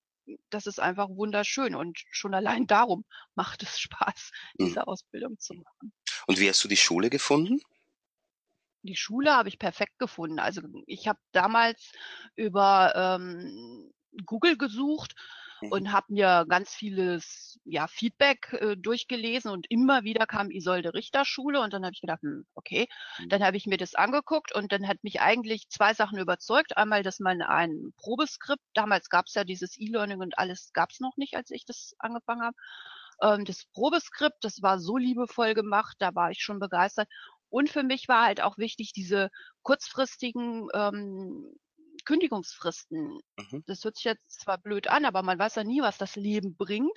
das 0.50 0.66
ist 0.66 0.78
einfach 0.78 1.08
wunderschön 1.08 1.74
und 1.74 1.98
schon 2.10 2.34
allein 2.34 2.66
darum 2.66 3.04
macht 3.34 3.62
es 3.62 3.80
Spaß, 3.80 4.30
mhm. 4.58 4.66
diese 4.66 4.86
Ausbildung 4.86 5.38
zu 5.38 5.54
machen. 5.54 5.92
Und 6.26 6.38
wie 6.38 6.48
hast 6.48 6.62
du 6.62 6.68
die 6.68 6.76
Schule 6.76 7.10
gefunden? 7.10 7.60
die 8.82 8.96
Schule 8.96 9.32
habe 9.32 9.48
ich 9.48 9.58
perfekt 9.58 9.98
gefunden. 9.98 10.38
Also 10.38 10.62
ich 10.86 11.06
habe 11.06 11.18
damals 11.32 11.92
über 12.34 12.92
ähm, 12.96 13.92
Google 14.24 14.56
gesucht 14.56 15.14
Mhm. 15.62 15.70
und 15.70 15.92
habe 15.92 16.06
mir 16.12 16.46
ganz 16.48 16.74
vieles 16.74 17.58
ja, 17.64 17.86
Feedback 17.86 18.52
äh, 18.52 18.76
durchgelesen 18.76 19.50
und 19.50 19.66
immer 19.70 20.04
wieder 20.04 20.26
kam 20.26 20.50
Isolde 20.50 20.94
Richter 20.94 21.24
Schule 21.24 21.60
und 21.60 21.72
dann 21.72 21.84
habe 21.84 21.92
ich 21.94 22.00
gedacht, 22.00 22.22
hm, 22.22 22.46
okay, 22.54 22.88
Mhm. 23.18 23.30
dann 23.30 23.42
habe 23.44 23.56
ich 23.56 23.66
mir 23.66 23.76
das 23.76 23.94
angeguckt 23.94 24.54
und 24.54 24.72
dann 24.72 24.86
hat 24.88 25.02
mich 25.04 25.20
eigentlich 25.20 25.68
zwei 25.68 25.94
Sachen 25.94 26.18
überzeugt. 26.18 26.76
Einmal, 26.76 27.02
dass 27.02 27.20
man 27.20 27.42
ein 27.42 27.92
Probeskript, 27.96 28.62
damals 28.74 29.08
gab 29.08 29.26
es 29.26 29.34
ja 29.34 29.44
dieses 29.44 29.78
E-Learning 29.78 30.20
und 30.20 30.38
alles 30.38 30.72
gab 30.72 30.90
es 30.90 31.00
noch 31.00 31.16
nicht, 31.16 31.34
als 31.36 31.50
ich 31.50 31.64
das 31.64 31.94
angefangen 31.98 32.42
habe. 32.42 32.56
Ähm, 33.22 33.44
das 33.44 33.64
Probeskript, 33.72 34.38
das 34.44 34.62
war 34.62 34.78
so 34.78 34.96
liebevoll 34.96 35.54
gemacht, 35.54 35.96
da 35.98 36.14
war 36.14 36.30
ich 36.30 36.42
schon 36.42 36.58
begeistert. 36.58 37.08
Und 37.48 37.68
für 37.68 37.82
mich 37.82 38.08
war 38.08 38.24
halt 38.26 38.40
auch 38.40 38.58
wichtig, 38.58 38.92
diese 38.92 39.30
kurzfristigen 39.62 40.68
ähm, 40.74 41.54
Kündigungsfristen. 42.04 43.20
Mhm. 43.36 43.64
Das 43.66 43.84
hört 43.84 43.96
sich 43.96 44.04
jetzt 44.04 44.40
zwar 44.40 44.58
blöd 44.58 44.88
an, 44.88 45.04
aber 45.04 45.22
man 45.22 45.38
weiß 45.38 45.56
ja 45.56 45.64
nie, 45.64 45.82
was 45.82 45.98
das 45.98 46.16
Leben 46.16 46.56
bringt. 46.56 46.96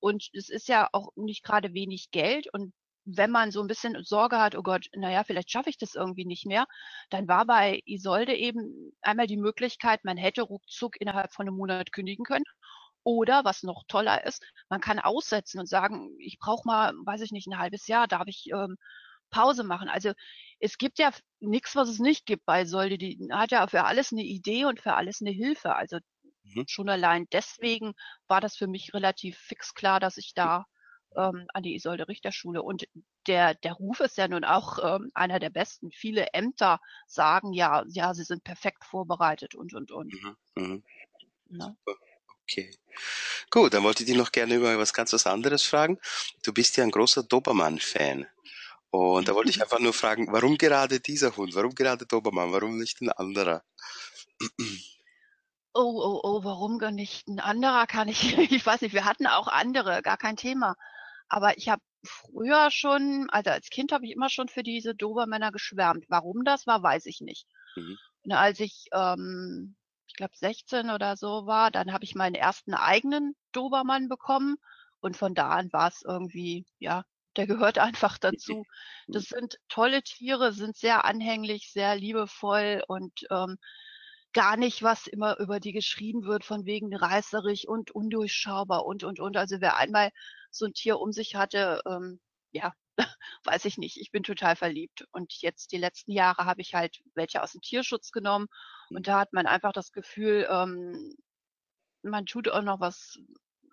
Und 0.00 0.28
es 0.32 0.48
ist 0.48 0.68
ja 0.68 0.88
auch 0.92 1.10
nicht 1.16 1.44
gerade 1.44 1.74
wenig 1.74 2.10
Geld. 2.10 2.52
Und 2.52 2.72
wenn 3.04 3.30
man 3.30 3.50
so 3.50 3.60
ein 3.60 3.66
bisschen 3.66 4.02
Sorge 4.04 4.38
hat, 4.38 4.56
oh 4.56 4.62
Gott, 4.62 4.86
naja, 4.94 5.24
vielleicht 5.24 5.50
schaffe 5.50 5.70
ich 5.70 5.78
das 5.78 5.94
irgendwie 5.94 6.24
nicht 6.24 6.46
mehr, 6.46 6.66
dann 7.10 7.28
war 7.28 7.46
bei 7.46 7.80
Isolde 7.84 8.34
eben 8.34 8.92
einmal 9.00 9.26
die 9.26 9.36
Möglichkeit, 9.36 10.04
man 10.04 10.16
hätte 10.16 10.42
ruckzuck 10.42 11.00
innerhalb 11.00 11.32
von 11.32 11.46
einem 11.46 11.56
Monat 11.56 11.92
kündigen 11.92 12.24
können. 12.24 12.44
Oder 13.04 13.44
was 13.44 13.64
noch 13.64 13.82
toller 13.88 14.24
ist, 14.24 14.44
man 14.68 14.80
kann 14.80 15.00
aussetzen 15.00 15.58
und 15.58 15.68
sagen, 15.68 16.14
ich 16.20 16.38
brauche 16.38 16.66
mal, 16.66 16.92
weiß 17.04 17.22
ich 17.22 17.32
nicht, 17.32 17.48
ein 17.48 17.58
halbes 17.58 17.88
Jahr, 17.88 18.06
darf 18.06 18.28
ich 18.28 18.46
ähm, 18.52 18.76
Pause 19.32 19.64
machen. 19.64 19.88
Also 19.90 20.12
es 20.60 20.78
gibt 20.78 21.00
ja 21.00 21.12
nichts, 21.40 21.76
was 21.76 21.90
es 21.90 21.98
nicht 22.00 22.26
gibt 22.26 22.46
bei 22.46 22.66
Solde. 22.66 22.98
Die 22.98 23.18
hat 23.32 23.52
ja 23.52 23.66
für 23.66 23.84
alles 23.84 24.12
eine 24.12 24.22
Idee 24.24 24.66
und 24.66 24.80
für 24.80 24.94
alles 24.94 25.22
eine 25.22 25.32
Hilfe. 25.32 25.74
Also 25.76 25.98
Mhm. 26.44 26.68
schon 26.68 26.88
allein 26.88 27.26
deswegen 27.32 27.94
war 28.28 28.40
das 28.40 28.56
für 28.56 28.68
mich 28.68 28.94
relativ 28.94 29.38
fix 29.38 29.74
klar, 29.74 30.00
dass 30.00 30.18
ich 30.18 30.34
da 30.34 30.66
ähm, 31.16 31.46
an 31.54 31.62
die 31.62 31.74
Isolde 31.74 32.08
Richterschule 32.08 32.62
und 32.62 32.84
der 33.26 33.54
der 33.54 33.74
Ruf 33.74 34.00
ist 34.00 34.16
ja 34.18 34.28
nun 34.28 34.44
auch 34.44 34.78
ähm, 34.82 35.10
einer 35.14 35.40
der 35.40 35.50
besten. 35.50 35.90
Viele 35.92 36.28
Ämter 36.32 36.80
sagen 37.06 37.52
ja, 37.52 37.84
ja, 37.88 38.14
sie 38.14 38.24
sind 38.24 38.44
perfekt 38.44 38.84
vorbereitet 38.84 39.54
und 39.54 39.74
und 39.74 39.92
und. 39.92 40.14
Mhm. 40.14 40.36
Mhm. 40.56 40.82
Ne? 41.50 41.76
Okay. 42.44 42.70
Gut, 43.50 43.74
dann 43.74 43.82
wollte 43.84 44.02
ich 44.02 44.08
dich 44.08 44.16
noch 44.18 44.32
gerne 44.32 44.54
über 44.56 44.78
was 44.78 44.92
ganz 44.94 45.12
was 45.12 45.26
anderes 45.26 45.62
fragen. 45.62 45.98
Du 46.44 46.52
bist 46.52 46.76
ja 46.76 46.84
ein 46.84 46.90
großer 46.90 47.22
Dobermann-Fan. 47.22 48.26
Und 48.92 49.26
da 49.26 49.34
wollte 49.34 49.48
ich 49.48 49.62
einfach 49.62 49.78
nur 49.78 49.94
fragen, 49.94 50.30
warum 50.32 50.58
gerade 50.58 51.00
dieser 51.00 51.34
Hund? 51.34 51.54
Warum 51.54 51.74
gerade 51.74 52.04
Dobermann? 52.04 52.52
Warum 52.52 52.76
nicht 52.76 53.00
ein 53.00 53.08
anderer? 53.08 53.64
Oh, 55.72 55.80
oh, 55.80 56.20
oh, 56.22 56.44
warum 56.44 56.78
gar 56.78 56.90
nicht 56.90 57.26
ein 57.26 57.40
anderer 57.40 57.86
kann 57.86 58.08
ich, 58.08 58.36
ich 58.52 58.66
weiß 58.66 58.82
nicht, 58.82 58.92
wir 58.92 59.06
hatten 59.06 59.26
auch 59.26 59.48
andere, 59.48 60.02
gar 60.02 60.18
kein 60.18 60.36
Thema. 60.36 60.76
Aber 61.30 61.56
ich 61.56 61.70
habe 61.70 61.80
früher 62.04 62.70
schon, 62.70 63.28
also 63.30 63.48
als 63.48 63.70
Kind 63.70 63.92
habe 63.92 64.04
ich 64.04 64.12
immer 64.12 64.28
schon 64.28 64.48
für 64.48 64.62
diese 64.62 64.94
Dobermänner 64.94 65.52
geschwärmt. 65.52 66.04
Warum 66.08 66.44
das 66.44 66.66
war, 66.66 66.82
weiß 66.82 67.06
ich 67.06 67.22
nicht. 67.22 67.46
Mhm. 67.76 67.96
Und 68.24 68.32
als 68.32 68.60
ich, 68.60 68.88
ähm, 68.92 69.74
ich 70.06 70.16
glaube 70.16 70.36
16 70.36 70.90
oder 70.90 71.16
so 71.16 71.46
war, 71.46 71.70
dann 71.70 71.94
habe 71.94 72.04
ich 72.04 72.14
meinen 72.14 72.34
ersten 72.34 72.74
eigenen 72.74 73.36
Dobermann 73.52 74.10
bekommen 74.10 74.56
und 75.00 75.16
von 75.16 75.34
da 75.34 75.48
an 75.48 75.72
war 75.72 75.88
es 75.88 76.02
irgendwie, 76.02 76.66
ja, 76.78 77.06
der 77.36 77.46
gehört 77.46 77.78
einfach 77.78 78.18
dazu. 78.18 78.64
Das 79.08 79.24
sind 79.24 79.58
tolle 79.68 80.02
Tiere, 80.02 80.52
sind 80.52 80.76
sehr 80.76 81.04
anhänglich, 81.04 81.72
sehr 81.72 81.96
liebevoll 81.96 82.84
und 82.86 83.12
ähm, 83.30 83.58
gar 84.32 84.56
nicht, 84.56 84.82
was 84.82 85.06
immer 85.06 85.38
über 85.38 85.60
die 85.60 85.72
geschrieben 85.72 86.24
wird, 86.24 86.44
von 86.44 86.64
wegen 86.64 86.94
reißerig 86.94 87.68
und 87.68 87.90
undurchschaubar 87.90 88.86
und, 88.86 89.04
und, 89.04 89.20
und. 89.20 89.36
Also 89.36 89.60
wer 89.60 89.76
einmal 89.76 90.10
so 90.50 90.66
ein 90.66 90.72
Tier 90.72 90.98
um 90.98 91.12
sich 91.12 91.34
hatte, 91.34 91.82
ähm, 91.86 92.20
ja, 92.52 92.72
weiß 93.44 93.64
ich 93.66 93.78
nicht. 93.78 93.98
Ich 93.98 94.10
bin 94.10 94.22
total 94.22 94.56
verliebt. 94.56 95.06
Und 95.12 95.32
jetzt 95.40 95.72
die 95.72 95.78
letzten 95.78 96.12
Jahre 96.12 96.44
habe 96.44 96.62
ich 96.62 96.74
halt 96.74 97.02
welche 97.14 97.42
aus 97.42 97.52
dem 97.52 97.60
Tierschutz 97.60 98.10
genommen. 98.12 98.46
Und 98.90 99.08
da 99.08 99.20
hat 99.20 99.32
man 99.32 99.46
einfach 99.46 99.72
das 99.72 99.92
Gefühl, 99.92 100.46
ähm, 100.50 101.14
man 102.02 102.26
tut 102.26 102.48
auch 102.48 102.62
noch 102.62 102.80
was. 102.80 103.18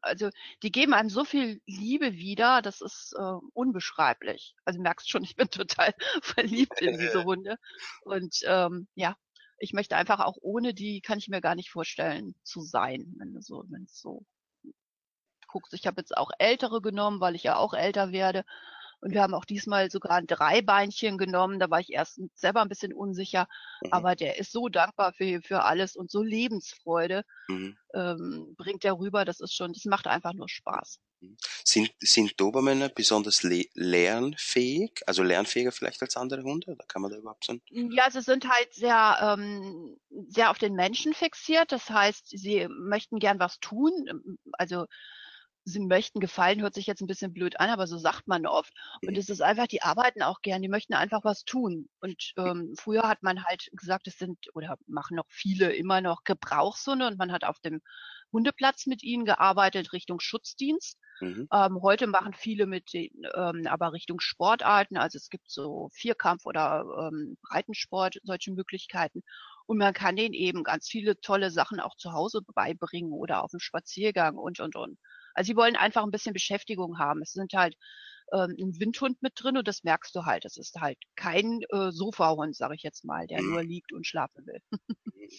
Also 0.01 0.29
die 0.63 0.71
geben 0.71 0.93
einem 0.93 1.09
so 1.09 1.25
viel 1.25 1.61
Liebe 1.65 2.13
wieder, 2.13 2.61
das 2.61 2.81
ist 2.81 3.13
äh, 3.17 3.37
unbeschreiblich. 3.53 4.55
Also 4.65 4.79
merkst 4.81 5.09
schon, 5.09 5.23
ich 5.23 5.35
bin 5.35 5.49
total 5.49 5.93
verliebt 6.21 6.81
in 6.81 6.97
diese 6.97 7.23
Hunde. 7.25 7.57
Und 8.01 8.39
ähm, 8.45 8.87
ja, 8.95 9.15
ich 9.59 9.73
möchte 9.73 9.95
einfach 9.95 10.19
auch 10.19 10.37
ohne 10.41 10.73
die, 10.73 11.01
kann 11.01 11.19
ich 11.19 11.27
mir 11.27 11.41
gar 11.41 11.55
nicht 11.55 11.69
vorstellen 11.69 12.35
zu 12.43 12.61
sein, 12.61 13.13
wenn 13.17 13.33
du 13.33 13.41
so, 13.41 13.65
wenn 13.67 13.83
es 13.83 13.99
so 13.99 14.25
guckst. 15.47 15.73
Ich 15.73 15.85
habe 15.87 15.99
jetzt 15.99 16.15
auch 16.15 16.31
ältere 16.39 16.81
genommen, 16.81 17.19
weil 17.19 17.35
ich 17.35 17.43
ja 17.43 17.57
auch 17.57 17.73
älter 17.73 18.11
werde. 18.11 18.45
Und 19.01 19.13
wir 19.13 19.21
haben 19.21 19.33
auch 19.33 19.45
diesmal 19.45 19.89
sogar 19.89 20.13
ein 20.13 20.27
Dreibeinchen 20.27 21.17
genommen. 21.17 21.59
Da 21.59 21.69
war 21.69 21.79
ich 21.79 21.91
erst 21.91 22.19
selber 22.35 22.61
ein 22.61 22.69
bisschen 22.69 22.93
unsicher. 22.93 23.47
Mhm. 23.81 23.93
Aber 23.93 24.15
der 24.15 24.39
ist 24.39 24.51
so 24.51 24.67
dankbar 24.67 25.13
für, 25.13 25.41
für 25.41 25.63
alles 25.63 25.95
und 25.95 26.11
so 26.11 26.21
Lebensfreude 26.21 27.23
Mhm. 27.47 27.77
ähm, 27.93 28.55
bringt 28.57 28.85
er 28.85 28.97
rüber. 28.99 29.25
Das 29.25 29.39
ist 29.39 29.55
schon, 29.55 29.73
das 29.73 29.85
macht 29.85 30.07
einfach 30.07 30.33
nur 30.33 30.49
Spaß. 30.49 30.99
Sind, 31.65 31.91
sind 31.99 32.39
Dobermänner 32.39 32.89
besonders 32.89 33.43
le 33.43 33.65
lernfähig? 33.73 35.01
Also 35.05 35.23
lernfähiger 35.23 35.71
vielleicht 35.71 36.01
als 36.01 36.15
andere 36.15 36.43
Hunde? 36.43 36.71
Oder 36.71 36.85
kann 36.87 37.01
man 37.01 37.11
da 37.11 37.17
überhaupt 37.17 37.43
so 37.43 37.53
ein... 37.53 37.61
Ja, 37.69 38.09
sie 38.09 38.21
sind 38.21 38.49
halt 38.49 38.73
sehr, 38.73 39.17
ähm, 39.21 39.97
sehr 40.29 40.51
auf 40.51 40.59
den 40.59 40.75
Menschen 40.75 41.13
fixiert. 41.13 41.71
Das 41.71 41.89
heißt, 41.89 42.29
sie 42.29 42.67
möchten 42.69 43.19
gern 43.19 43.39
was 43.39 43.59
tun. 43.59 44.37
Also 44.53 44.85
sie 45.69 45.79
möchten 45.79 46.19
gefallen, 46.19 46.61
hört 46.61 46.73
sich 46.73 46.87
jetzt 46.87 47.01
ein 47.01 47.07
bisschen 47.07 47.33
blöd 47.33 47.59
an, 47.59 47.69
aber 47.69 47.87
so 47.87 47.97
sagt 47.97 48.27
man 48.27 48.45
oft. 48.45 48.73
Und 49.05 49.17
es 49.17 49.29
ist 49.29 49.41
einfach, 49.41 49.67
die 49.67 49.81
arbeiten 49.81 50.21
auch 50.21 50.41
gern, 50.41 50.61
die 50.61 50.69
möchten 50.69 50.93
einfach 50.93 51.23
was 51.23 51.43
tun. 51.43 51.89
Und 52.01 52.33
ähm, 52.37 52.73
früher 52.77 53.07
hat 53.07 53.23
man 53.23 53.43
halt 53.45 53.69
gesagt, 53.73 54.07
es 54.07 54.17
sind, 54.17 54.37
oder 54.53 54.77
machen 54.87 55.15
noch 55.15 55.27
viele 55.29 55.73
immer 55.73 56.01
noch 56.01 56.23
Gebrauchshunde 56.23 57.07
und 57.07 57.17
man 57.17 57.31
hat 57.31 57.43
auf 57.43 57.59
dem 57.59 57.81
Hundeplatz 58.31 58.85
mit 58.85 59.03
ihnen 59.03 59.25
gearbeitet 59.25 59.93
Richtung 59.93 60.19
Schutzdienst. 60.19 60.97
Mhm. 61.21 61.47
Ähm, 61.51 61.81
heute 61.81 62.07
machen 62.07 62.33
viele 62.33 62.65
mit 62.65 62.93
den, 62.93 63.09
ähm, 63.35 63.67
aber 63.67 63.93
Richtung 63.93 64.19
Sportarten. 64.19 64.97
Also 64.97 65.17
es 65.17 65.29
gibt 65.29 65.49
so 65.49 65.89
Vierkampf 65.93 66.45
oder 66.45 66.85
ähm, 67.11 67.37
Breitensport, 67.41 68.19
solche 68.23 68.51
Möglichkeiten. 68.51 69.23
Und 69.65 69.77
man 69.77 69.93
kann 69.93 70.15
denen 70.15 70.33
eben 70.33 70.63
ganz 70.63 70.87
viele 70.87 71.19
tolle 71.21 71.51
Sachen 71.51 71.79
auch 71.79 71.95
zu 71.95 72.13
Hause 72.13 72.41
beibringen 72.55 73.11
oder 73.11 73.43
auf 73.43 73.51
dem 73.51 73.59
Spaziergang 73.59 74.35
und, 74.35 74.59
und, 74.59 74.75
und. 74.75 74.97
Also 75.39 75.53
sie 75.53 75.55
wollen 75.55 75.77
einfach 75.77 76.03
ein 76.03 76.11
bisschen 76.11 76.33
Beschäftigung 76.33 76.99
haben. 76.99 77.21
Es 77.21 77.31
sind 77.31 77.53
halt 77.53 77.77
ähm, 78.33 78.57
ein 78.59 78.77
Windhund 78.77 79.21
mit 79.21 79.31
drin 79.37 79.55
und 79.55 79.69
das 79.69 79.85
merkst 79.85 80.13
du 80.13 80.25
halt. 80.25 80.43
Es 80.43 80.57
ist 80.57 80.75
halt 80.81 80.97
kein 81.15 81.61
äh, 81.69 81.91
Sofahund, 81.91 82.57
sage 82.57 82.75
ich 82.75 82.83
jetzt 82.83 83.05
mal, 83.05 83.25
der 83.25 83.41
Mhm. 83.41 83.51
nur 83.51 83.63
liegt 83.63 83.93
und 83.93 84.05
schlafen 84.05 84.45
will. 84.45 84.61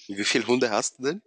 Wie 0.07 0.25
viele 0.25 0.47
Hunde 0.47 0.71
hast 0.71 0.99
du 0.99 1.03
denn? 1.03 1.23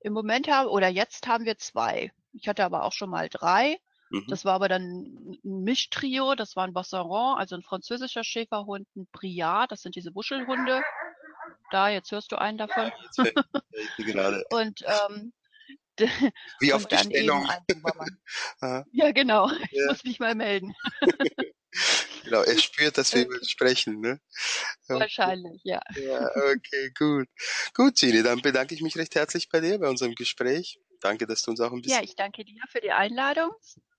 Im 0.00 0.14
Moment 0.14 0.48
haben, 0.48 0.66
oder 0.70 0.88
jetzt 0.88 1.26
haben 1.26 1.44
wir 1.44 1.58
zwei. 1.58 2.10
Ich 2.32 2.48
hatte 2.48 2.64
aber 2.64 2.84
auch 2.84 2.92
schon 2.92 3.10
mal 3.10 3.28
drei. 3.28 3.76
Mhm. 4.08 4.24
Das 4.28 4.46
war 4.46 4.54
aber 4.54 4.70
dann 4.70 4.82
ein 5.44 5.62
Mischtrio. 5.64 6.34
Das 6.34 6.56
war 6.56 6.64
ein 6.64 6.72
Bosseron, 6.72 7.36
also 7.36 7.54
ein 7.54 7.62
französischer 7.62 8.24
Schäferhund, 8.24 8.88
ein 8.96 9.06
Briard, 9.12 9.70
das 9.72 9.82
sind 9.82 9.94
diese 9.94 10.14
Wuschelhunde. 10.14 10.80
Da, 11.70 11.90
jetzt 11.90 12.10
hörst 12.12 12.32
du 12.32 12.36
einen 12.36 12.56
davon. 12.56 12.90
Gerade. 13.98 14.42
Und, 14.52 14.82
ähm, 14.86 15.34
Wie 16.60 16.72
auf 16.72 16.88
Bestellung. 16.88 17.46
ein 17.48 17.60
Dobermann. 17.68 18.18
Aha, 18.60 18.84
Ja, 18.92 19.12
genau. 19.12 19.50
Ich 19.50 19.70
Ja. 19.72 19.86
muss 19.88 20.04
mich 20.04 20.18
mal 20.18 20.34
melden. 20.34 20.74
genau, 22.24 22.42
er 22.42 22.58
spürt, 22.58 22.98
dass 22.98 23.14
wir 23.14 23.22
ihn 23.22 23.44
sprechen, 23.44 24.00
ne? 24.00 24.20
Wahrscheinlich, 24.88 25.60
ja. 25.64 25.80
Ja, 25.96 26.26
okay, 26.36 26.90
gut. 26.98 27.28
Gut, 27.74 27.98
Sini, 27.98 28.22
dann 28.22 28.40
bedanke 28.42 28.74
ich 28.74 28.82
mich 28.82 28.96
recht 28.96 29.14
herzlich 29.14 29.48
bei 29.48 29.60
dir, 29.60 29.78
bei 29.78 29.88
unserem 29.88 30.14
Gespräch. 30.14 30.78
Danke, 31.00 31.26
dass 31.26 31.42
du 31.42 31.50
uns 31.50 31.60
auch 31.60 31.72
ein 31.72 31.82
bisschen... 31.82 31.98
Ja, 31.98 32.04
ich 32.04 32.14
danke 32.14 32.44
dir 32.44 32.60
für 32.68 32.80
die 32.80 32.92
Einladung. 32.92 33.50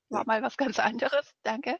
War 0.10 0.21
Ja. 0.21 0.23
mal 0.25 0.41
was 0.43 0.58
ganz 0.58 0.79
anderes. 0.79 1.25
Danke. 1.43 1.77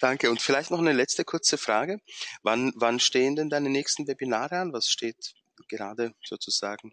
Danke. 0.00 0.30
Und 0.30 0.42
vielleicht 0.42 0.70
noch 0.70 0.78
eine 0.80 0.92
letzte 0.92 1.24
kurze 1.24 1.56
Frage. 1.58 2.00
Wann, 2.42 2.72
wann 2.74 2.98
stehen 3.00 3.36
denn 3.36 3.48
deine 3.50 3.70
nächsten 3.70 4.06
Webinare 4.08 4.58
an? 4.58 4.72
Was 4.72 4.88
steht 4.88 5.34
gerade 5.68 6.12
sozusagen 6.24 6.92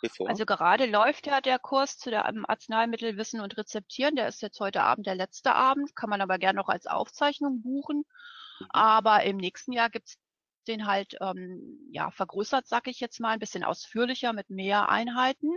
bevor? 0.00 0.28
Also 0.28 0.46
gerade 0.46 0.86
läuft 0.86 1.26
ja 1.26 1.40
der 1.40 1.58
Kurs 1.58 1.98
zu 1.98 2.10
der 2.10 2.26
ähm, 2.26 2.44
Arzneimittelwissen 2.46 3.40
und 3.40 3.56
Rezeptieren. 3.56 4.16
Der 4.16 4.28
ist 4.28 4.42
jetzt 4.42 4.60
heute 4.60 4.82
Abend 4.82 5.06
der 5.06 5.14
letzte 5.14 5.54
Abend, 5.54 5.94
kann 5.96 6.10
man 6.10 6.20
aber 6.20 6.38
gerne 6.38 6.56
noch 6.56 6.68
als 6.68 6.86
Aufzeichnung 6.86 7.62
buchen. 7.62 8.04
Mhm. 8.60 8.66
Aber 8.70 9.22
im 9.24 9.36
nächsten 9.36 9.72
Jahr 9.72 9.90
gibt's 9.90 10.18
den 10.68 10.86
halt 10.86 11.16
ähm, 11.20 11.88
ja 11.90 12.10
vergrößert, 12.10 12.66
sag 12.66 12.86
ich 12.86 13.00
jetzt 13.00 13.20
mal, 13.20 13.30
ein 13.30 13.38
bisschen 13.38 13.64
ausführlicher 13.64 14.32
mit 14.32 14.50
mehr 14.50 14.88
Einheiten. 14.88 15.50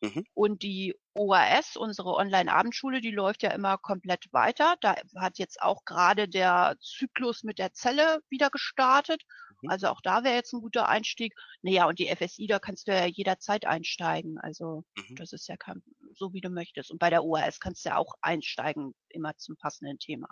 Mhm. 0.00 0.24
Und 0.34 0.62
die 0.62 0.94
OAS, 1.14 1.76
unsere 1.76 2.14
Online-Abendschule, 2.14 3.00
die 3.00 3.10
läuft 3.10 3.42
ja 3.42 3.50
immer 3.50 3.78
komplett 3.78 4.32
weiter. 4.32 4.76
Da 4.80 4.96
hat 5.16 5.38
jetzt 5.38 5.60
auch 5.60 5.84
gerade 5.84 6.28
der 6.28 6.76
Zyklus 6.80 7.42
mit 7.42 7.58
der 7.58 7.72
Zelle 7.72 8.20
wieder 8.28 8.50
gestartet. 8.50 9.22
Mhm. 9.62 9.70
Also 9.70 9.88
auch 9.88 10.00
da 10.02 10.24
wäre 10.24 10.34
jetzt 10.34 10.52
ein 10.52 10.60
guter 10.60 10.88
Einstieg. 10.88 11.34
Naja, 11.62 11.86
und 11.86 11.98
die 11.98 12.14
FSI, 12.14 12.46
da 12.46 12.58
kannst 12.58 12.88
du 12.88 12.92
ja 12.92 13.06
jederzeit 13.06 13.66
einsteigen. 13.66 14.38
Also 14.38 14.84
mhm. 14.96 15.16
das 15.16 15.32
ist 15.32 15.48
ja 15.48 15.56
kein, 15.56 15.82
so 16.14 16.32
wie 16.32 16.40
du 16.40 16.50
möchtest. 16.50 16.90
Und 16.90 16.98
bei 16.98 17.10
der 17.10 17.24
OAS 17.24 17.60
kannst 17.60 17.84
du 17.84 17.90
ja 17.90 17.96
auch 17.96 18.14
einsteigen, 18.20 18.94
immer 19.08 19.36
zum 19.36 19.56
passenden 19.56 19.98
Thema. 19.98 20.28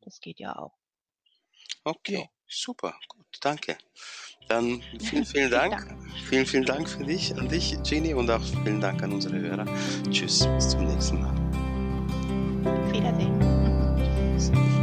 Das 0.00 0.20
geht 0.20 0.38
ja 0.38 0.56
auch. 0.56 0.76
Okay, 1.84 2.20
ja. 2.20 2.26
super, 2.46 2.94
gut, 3.08 3.26
danke. 3.40 3.78
Dann 4.48 4.82
vielen, 4.98 5.24
vielen 5.26 5.50
Dank. 5.50 5.96
Vielen, 6.28 6.46
vielen 6.46 6.64
Dank 6.64 6.88
für 6.88 7.04
dich, 7.04 7.34
an 7.36 7.48
dich, 7.48 7.76
Jenny, 7.84 8.12
und 8.14 8.30
auch 8.30 8.42
vielen 8.42 8.80
Dank 8.80 9.02
an 9.02 9.12
unsere 9.12 9.38
Hörer. 9.38 9.64
Tschüss, 10.10 10.46
bis 10.46 10.70
zum 10.70 10.86
nächsten 10.86 11.20
Mal. 11.20 11.34
Auf 12.66 12.92
Wiedersehen. 12.92 14.79